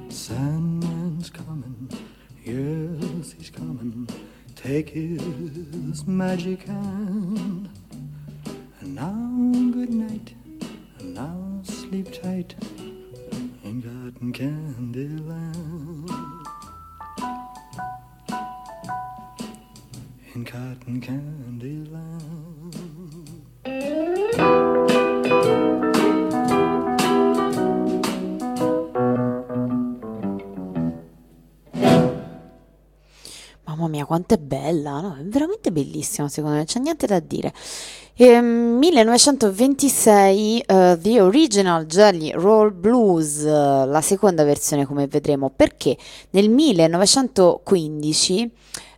[0.09, 1.89] Sandman's coming,
[2.45, 4.09] yes, he's coming.
[4.57, 7.60] Take his magic hand.
[33.65, 35.17] Mamma mia, quanto è bella, no?
[35.17, 37.53] È veramente bellissima, secondo me, c'è niente da dire.
[38.23, 45.97] Ehm, 1926, eh, The Original Jelly Roll Blues, eh, la seconda versione, come vedremo, perché
[46.33, 48.51] nel 1915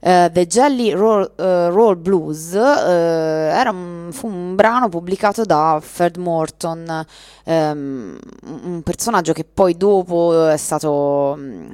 [0.04, 6.16] eh, The Jelly Roll, eh, Roll Blues era un, fu un brano pubblicato da Fred
[6.16, 7.04] Morton,
[7.44, 8.18] ehm,
[8.64, 11.72] un personaggio che poi dopo è stato mm,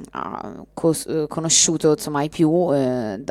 [0.73, 2.49] cos- conosciuto insomma ai più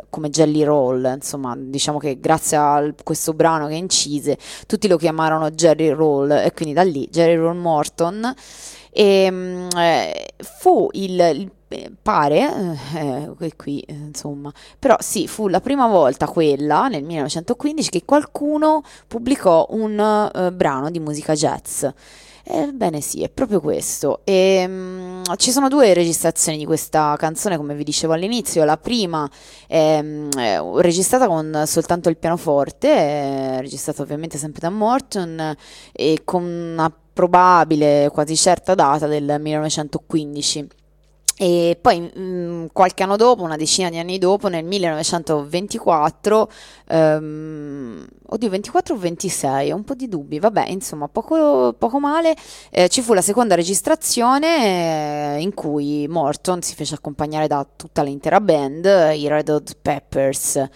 [0.09, 4.37] come Jelly Roll, insomma diciamo che grazie a questo brano che incise
[4.67, 8.33] tutti lo chiamarono Jerry Roll e quindi da lì Jerry Roll Morton.
[8.91, 10.27] E mm, eh,
[10.59, 15.87] fu il, il- eh, pare eh, eh, qui eh, insomma però sì fu la prima
[15.87, 21.85] volta quella nel 1915 che qualcuno pubblicò un eh, brano di musica jazz
[22.51, 24.21] Ebbene sì, è proprio questo.
[24.23, 28.63] E, mm, ci sono due registrazioni di questa canzone, come vi dicevo all'inizio.
[28.63, 29.29] La prima
[29.67, 35.55] è, mm, è registrata con soltanto il pianoforte, è registrata ovviamente sempre da Morton,
[35.91, 40.78] e con una probabile, quasi certa data del 1915.
[41.41, 46.51] E poi mm, qualche anno dopo, una decina di anni dopo, nel 1924,
[46.87, 52.35] ehm, oddio 24 o 26, ho un po' di dubbi, vabbè, insomma, poco, poco male,
[52.71, 58.01] eh, ci fu la seconda registrazione eh, in cui Morton si fece accompagnare da tutta
[58.03, 58.83] l'intera band,
[59.15, 60.67] i Red Hot Peppers.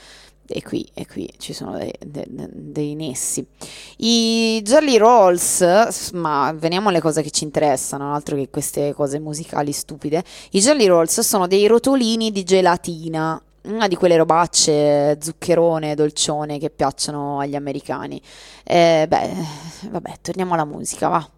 [0.45, 3.45] E qui, e qui ci sono dei, de- de- dei nessi.
[3.97, 9.71] I Jolly Rolls, ma veniamo alle cose che ci interessano, altro che queste cose musicali
[9.71, 10.23] stupide.
[10.51, 16.69] I Jolly Rolls sono dei rotolini di gelatina, una di quelle robacce zuccherone, dolcione che
[16.69, 18.21] piacciono agli americani.
[18.63, 19.31] Eh, beh,
[19.89, 21.29] vabbè, torniamo alla musica, va.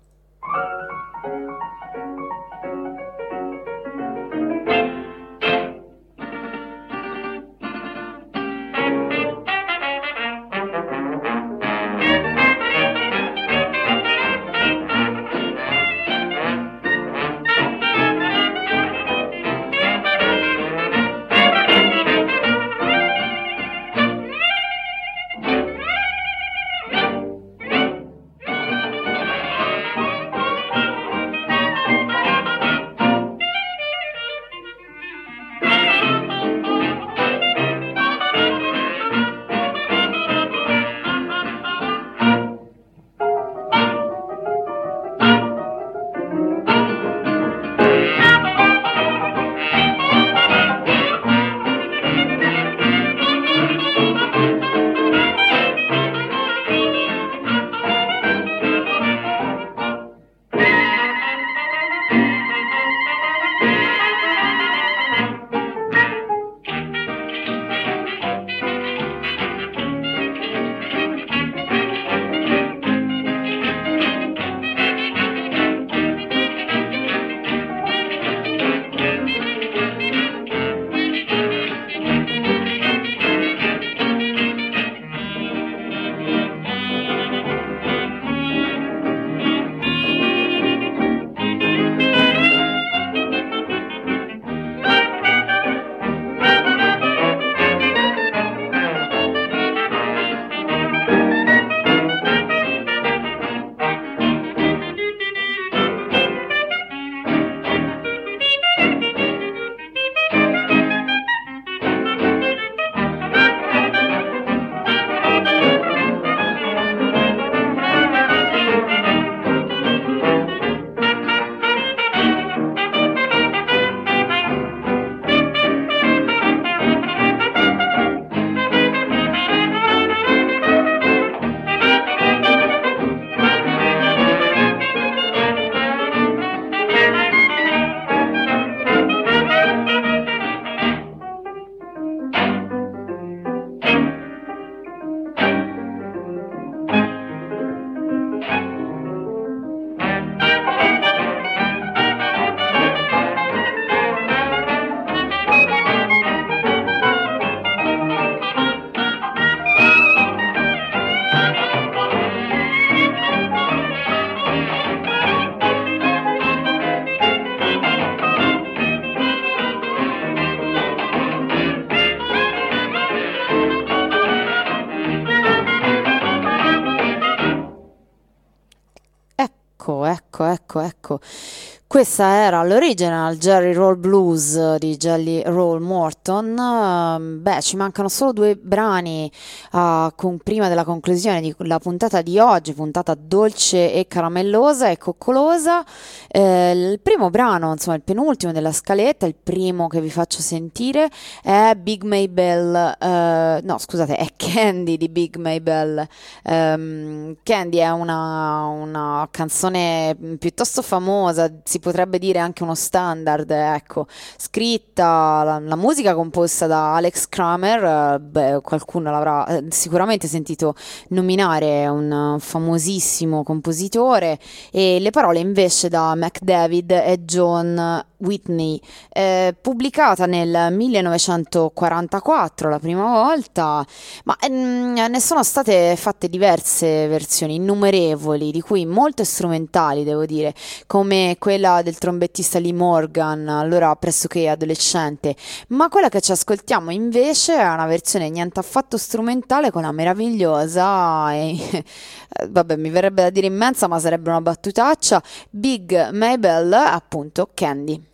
[181.87, 186.14] Questa era l'original Jerry Roll Blues di Jelly Roll Morton.
[186.33, 189.31] Ehm, Beh, ci mancano solo due brani
[189.71, 195.83] ah, con- prima della conclusione della puntata di oggi, puntata dolce e caramellosa e coccolosa.
[196.27, 201.09] Eh, il primo brano, insomma, il penultimo della scaletta, il primo che vi faccio sentire
[201.43, 206.07] è Big Maybell, eh, no, scusate, è Candy di Big Maybell.
[206.43, 214.07] Ehm, Candy è una, una canzone piuttosto famosa, si potrebbe dire anche uno standard, ecco,
[214.37, 217.83] scritta, la, la musica composta da Alex Kramer,
[218.15, 220.73] eh, beh, qualcuno l'avrà eh, sicuramente sentito
[221.09, 224.39] nominare, un famosissimo compositore,
[224.71, 233.03] e le parole invece da McDavid e John Whitney, eh, pubblicata nel 1944 la prima
[233.03, 233.85] volta,
[234.23, 240.53] ma ehm, ne sono state fatte diverse versioni, innumerevoli, di cui molte strumentali, devo dire,
[240.87, 245.35] come quella del trombettista Lee Morgan, allora pressoché adolescente,
[245.69, 251.33] ma quella che ci ascoltiamo invece è una versione niente affatto strumentale con la meravigliosa
[251.33, 251.83] e
[252.47, 258.13] vabbè, mi verrebbe da dire immensa, ma sarebbe una battutaccia, Big Mabel, appunto Candy.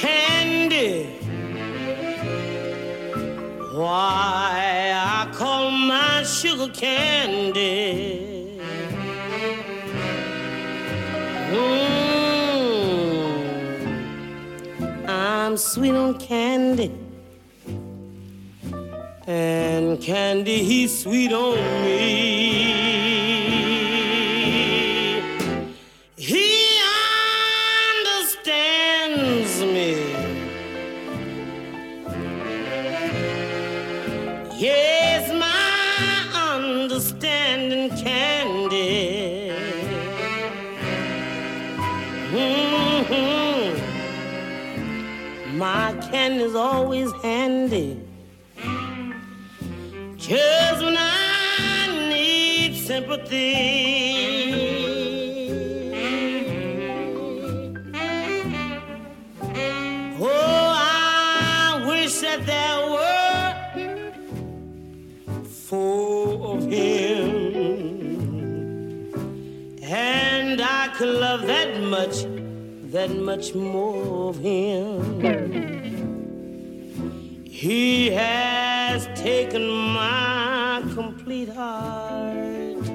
[0.00, 1.18] candy.
[3.74, 4.39] Why
[6.40, 8.58] sugar candy.
[11.52, 12.26] Mm,
[15.06, 16.90] I'm sweet on candy.
[19.26, 23.29] And candy, he's sweet on me.
[46.12, 47.96] My is always handy.
[50.16, 53.54] Just when I need sympathy.
[60.20, 63.54] Oh, I wish that there were
[65.44, 67.30] four of him,
[69.82, 72.24] and I could love that much,
[72.90, 75.49] that much more of him.
[77.60, 82.88] He has taken my complete heart,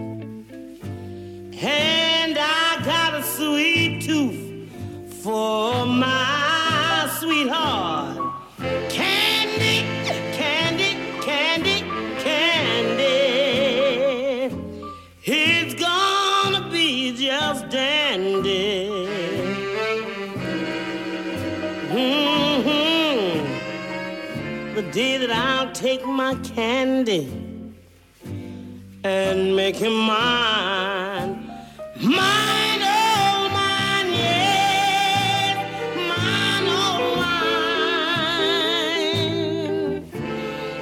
[1.62, 4.68] and I got a sweet tooth
[5.22, 8.18] for my sweetheart.
[8.90, 9.45] Candy,
[24.96, 27.28] day that I'll take my candy
[29.04, 31.52] and make him mine.
[32.02, 35.58] Mine, oh mine, yes,
[36.12, 37.00] mine, oh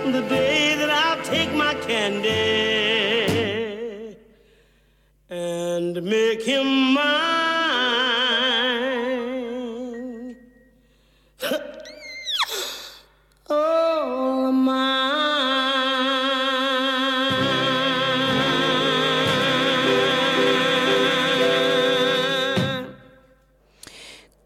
[0.06, 0.12] mine.
[0.12, 2.30] The day that I'll take my candy
[5.32, 7.33] and make him mine.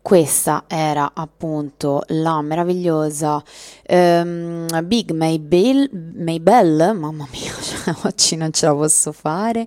[0.08, 3.44] Questa era appunto la meravigliosa
[3.84, 7.47] ehm, Big Maybell, Maybell, mamma mia,
[8.04, 9.66] oggi non ce la posso fare,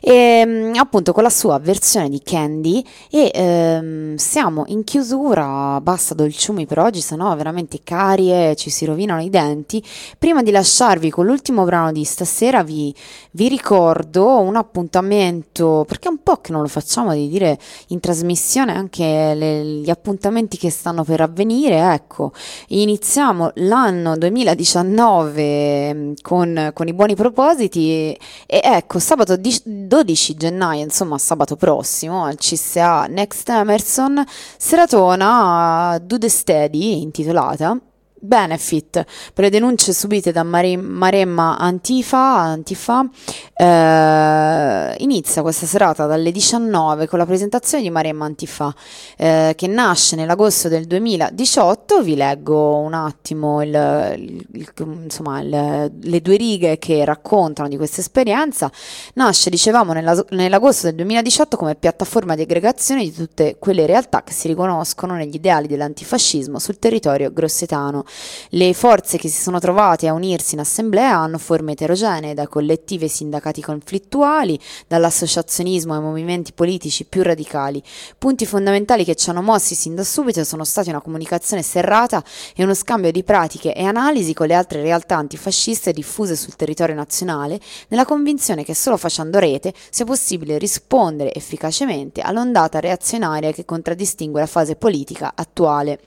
[0.00, 6.66] e, appunto con la sua versione di Candy e ehm, siamo in chiusura, basta dolciumi
[6.66, 9.82] per oggi, sennò veramente carie, ci si rovinano i denti.
[10.18, 12.94] Prima di lasciarvi con l'ultimo brano di stasera vi,
[13.32, 18.00] vi ricordo un appuntamento, perché è un po' che non lo facciamo di dire in
[18.00, 22.32] trasmissione anche le- gli appuntamenti che stanno per avvenire, ecco,
[22.68, 27.47] iniziamo l'anno 2019 mm, con, con i buoni propositi
[27.90, 34.24] e, e ecco, sabato di- 12 gennaio, insomma sabato prossimo al CSA Next Emerson,
[34.56, 37.78] seratona Do the Steady intitolata
[38.20, 39.04] Benefit
[39.34, 43.08] per le denunce subite da Mare- Maremma Antifa, Antifa
[43.56, 48.74] eh, inizia questa serata dalle 19 con la presentazione di Maremma Antifa
[49.16, 56.36] eh, che nasce nell'agosto del 2018 vi leggo un attimo il- il- il- le due
[56.36, 58.70] righe che raccontano di questa esperienza.
[59.14, 64.32] Nasce dicevamo nella- nell'agosto del 2018 come piattaforma di aggregazione di tutte quelle realtà che
[64.32, 68.04] si riconoscono negli ideali dell'antifascismo sul territorio grossetano
[68.50, 73.06] le forze che si sono trovate a unirsi in assemblea hanno forme eterogenee, da collettivi
[73.06, 77.82] e sindacati conflittuali, dall'associazionismo ai movimenti politici più radicali.
[78.16, 82.22] Punti fondamentali che ci hanno mossi sin da subito sono stati una comunicazione serrata
[82.54, 86.94] e uno scambio di pratiche e analisi con le altre realtà antifasciste diffuse sul territorio
[86.94, 94.40] nazionale, nella convinzione che solo facendo rete sia possibile rispondere efficacemente all'ondata reazionaria che contraddistingue
[94.40, 95.98] la fase politica attuale.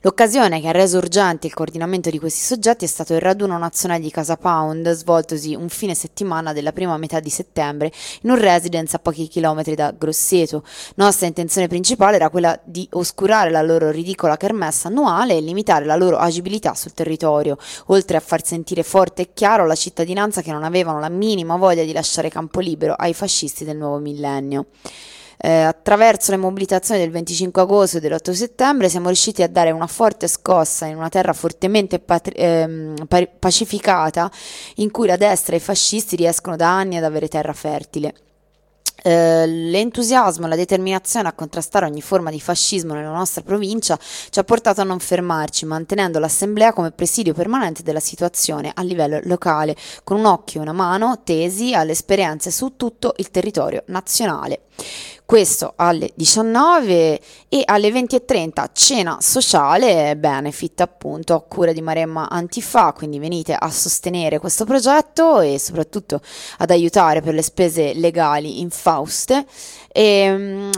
[0.00, 4.00] L'occasione che ha reso urgente il coordinamento di questi soggetti è stato il raduno nazionale
[4.00, 7.92] di Casa Pound, svoltosi un fine settimana della prima metà di settembre
[8.22, 10.64] in un residence a pochi chilometri da Grosseto.
[10.96, 15.96] Nostra intenzione principale era quella di oscurare la loro ridicola kermesse annuale e limitare la
[15.96, 17.56] loro agibilità sul territorio,
[17.86, 21.84] oltre a far sentire forte e chiaro la cittadinanza che non avevano la minima voglia
[21.84, 24.66] di lasciare campo libero ai fascisti del nuovo millennio.
[25.42, 29.86] Eh, attraverso le mobilitazioni del 25 agosto e dell'8 settembre siamo riusciti a dare una
[29.86, 34.30] forte scossa in una terra fortemente patri- ehm, pa- pacificata
[34.76, 38.12] in cui la destra e i fascisti riescono da anni ad avere terra fertile.
[39.02, 44.38] Eh, l'entusiasmo e la determinazione a contrastare ogni forma di fascismo nella nostra provincia ci
[44.38, 49.74] ha portato a non fermarci, mantenendo l'assemblea come presidio permanente della situazione a livello locale,
[50.04, 54.64] con un occhio e una mano tesi alle esperienze su tutto il territorio nazionale.
[55.30, 62.92] Questo alle 19 e alle 20.30 cena sociale, benefit appunto a cura di Maremma Antifa,
[62.92, 66.20] quindi venite a sostenere questo progetto e soprattutto
[66.58, 69.46] ad aiutare per le spese legali infauste.
[69.92, 70.70] E, mm,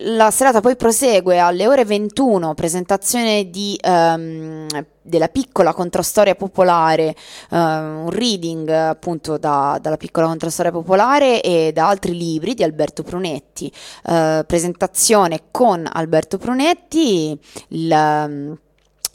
[0.00, 4.66] la serata poi prosegue alle ore 21, presentazione di, ehm,
[5.00, 7.14] della piccola controstoria popolare,
[7.50, 13.02] eh, un reading appunto da- dalla piccola controstoria popolare e da altri libri di Alberto
[13.02, 13.72] Prunetti,
[14.06, 17.38] eh, presentazione con Alberto Prunetti,
[17.68, 18.58] il, ehm,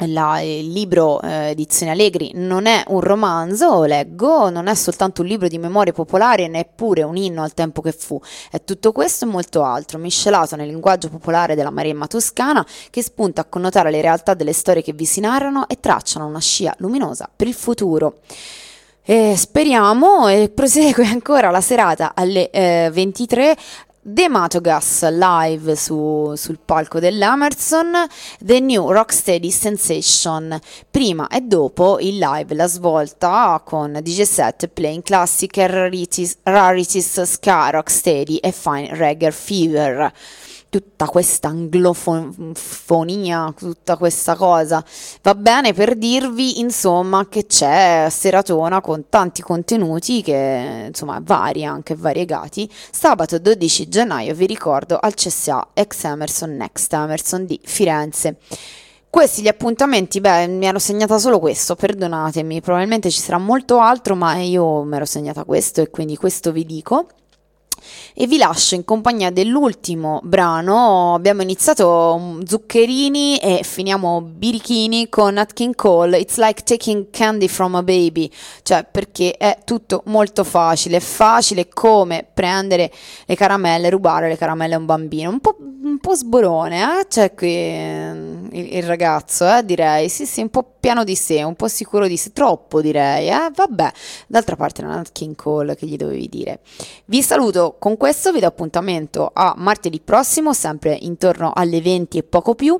[0.08, 5.28] la- il libro eh, Edizioni Allegri non è un romanzo, leggo, non è soltanto un
[5.28, 8.20] libro di memorie popolari, neppure un inno al tempo che fu,
[8.52, 13.42] è tutto questo e molto altro, miscelato nel linguaggio popolare della Maremma toscana che spunta
[13.42, 17.30] a connotare le realtà delle storie che vi si narrano e tracciano una scia luminosa
[17.34, 18.20] per il futuro.
[19.06, 23.56] E speriamo e prosegue ancora la serata alle eh, 23
[24.06, 28.06] Dematogas live su- sul palco dell'Emerson,
[28.38, 30.60] The New Rocksteady Sensation,
[30.92, 37.70] prima e dopo il live, la svolta con DJ set Playing Classic, Rarities, Rarities Ska,
[37.70, 40.12] Rocksteady e Fine Reggae Fever.
[40.74, 44.84] Tutta questa anglofonia, tutta questa cosa.
[45.22, 51.94] Va bene per dirvi, insomma, che c'è seratona con tanti contenuti che, insomma, vari, anche
[51.94, 52.68] variegati.
[52.90, 58.38] Sabato 12 gennaio, vi ricordo, al CSA ex Emerson Next Emerson di Firenze.
[59.12, 64.16] Questi gli appuntamenti, beh, mi ero segnata solo questo, perdonatemi, probabilmente ci sarà molto altro,
[64.16, 67.06] ma io mi ero segnata questo e quindi questo vi dico.
[68.14, 71.14] E vi lascio in compagnia dell'ultimo brano.
[71.14, 76.18] Abbiamo iniziato mm, Zuccherini e finiamo Birichini con Nat King Cole.
[76.18, 78.30] It's like taking candy from a baby.
[78.62, 80.98] Cioè, perché è tutto molto facile.
[80.98, 82.92] È facile come prendere
[83.26, 85.30] le caramelle, rubare le caramelle a un bambino.
[85.30, 87.08] Un po', un po' sborone, eh?
[87.08, 90.10] C'è qui eh, il, il ragazzo, eh, direi.
[90.10, 92.32] Sì, sì, un po' piano di sé, un po' sicuro di sé.
[92.32, 93.52] Troppo, direi, eh?
[93.54, 93.92] Vabbè.
[94.28, 96.60] D'altra parte era Nat King Cole, che gli dovevi dire.
[97.06, 102.24] Vi saluto con questo, vi do appuntamento a martedì prossimo, sempre intorno alle 20 e
[102.24, 102.80] poco più.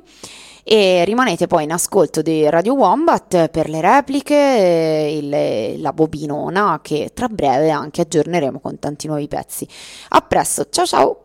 [0.66, 7.10] E rimanete poi in ascolto di Radio Wombat per le repliche, il- la bobinona che
[7.12, 9.68] tra breve anche aggiorneremo con tanti nuovi pezzi.
[10.10, 11.23] A presto, ciao ciao!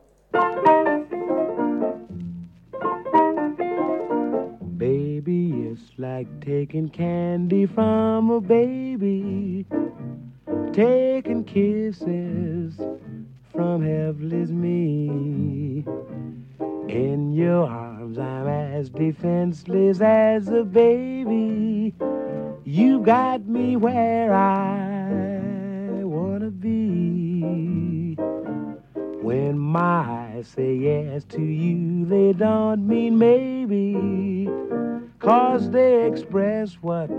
[6.00, 9.66] Like taking candy from a baby,
[10.72, 12.80] taking kisses
[13.52, 15.84] from helpless me.
[16.88, 21.94] In your arms, I'm as defenseless as a baby.
[22.64, 28.16] You got me where I wanna be.
[29.30, 34.50] When my eyes say yes to you, they don't mean maybe.
[35.20, 37.12] Cause they express what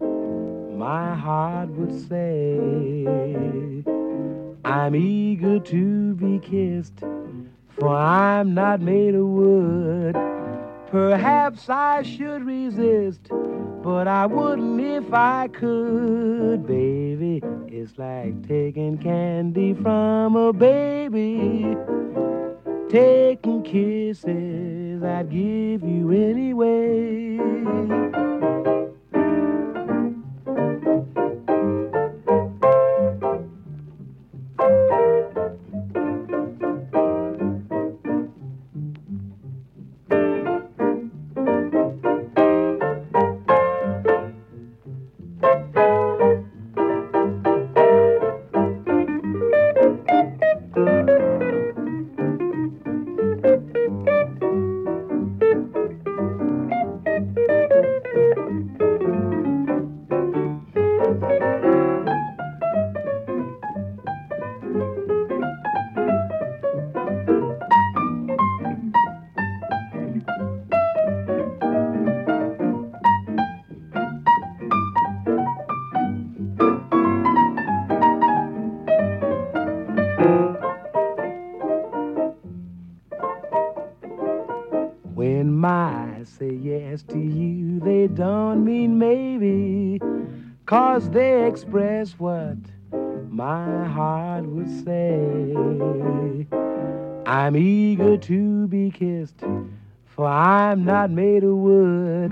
[0.00, 3.84] my heart would say.
[4.64, 7.00] I'm eager to be kissed,
[7.78, 10.16] for I'm not made of wood.
[10.90, 13.28] Perhaps I should resist,
[13.82, 17.42] but I wouldn't if I could, baby.
[17.66, 21.76] It's like taking candy from a baby,
[22.88, 27.36] taking kisses I'd give you anyway.
[97.48, 99.42] I'm eager to be kissed,
[100.04, 102.30] for I'm not made of wood.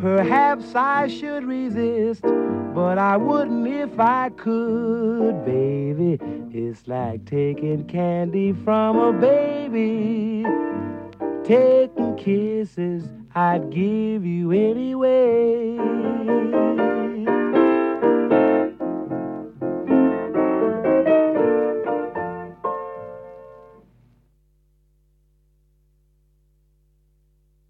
[0.00, 6.18] Perhaps I should resist, but I wouldn't if I could, baby.
[6.54, 10.46] It's like taking candy from a baby.
[11.44, 15.76] Taking kisses I'd give you anyway.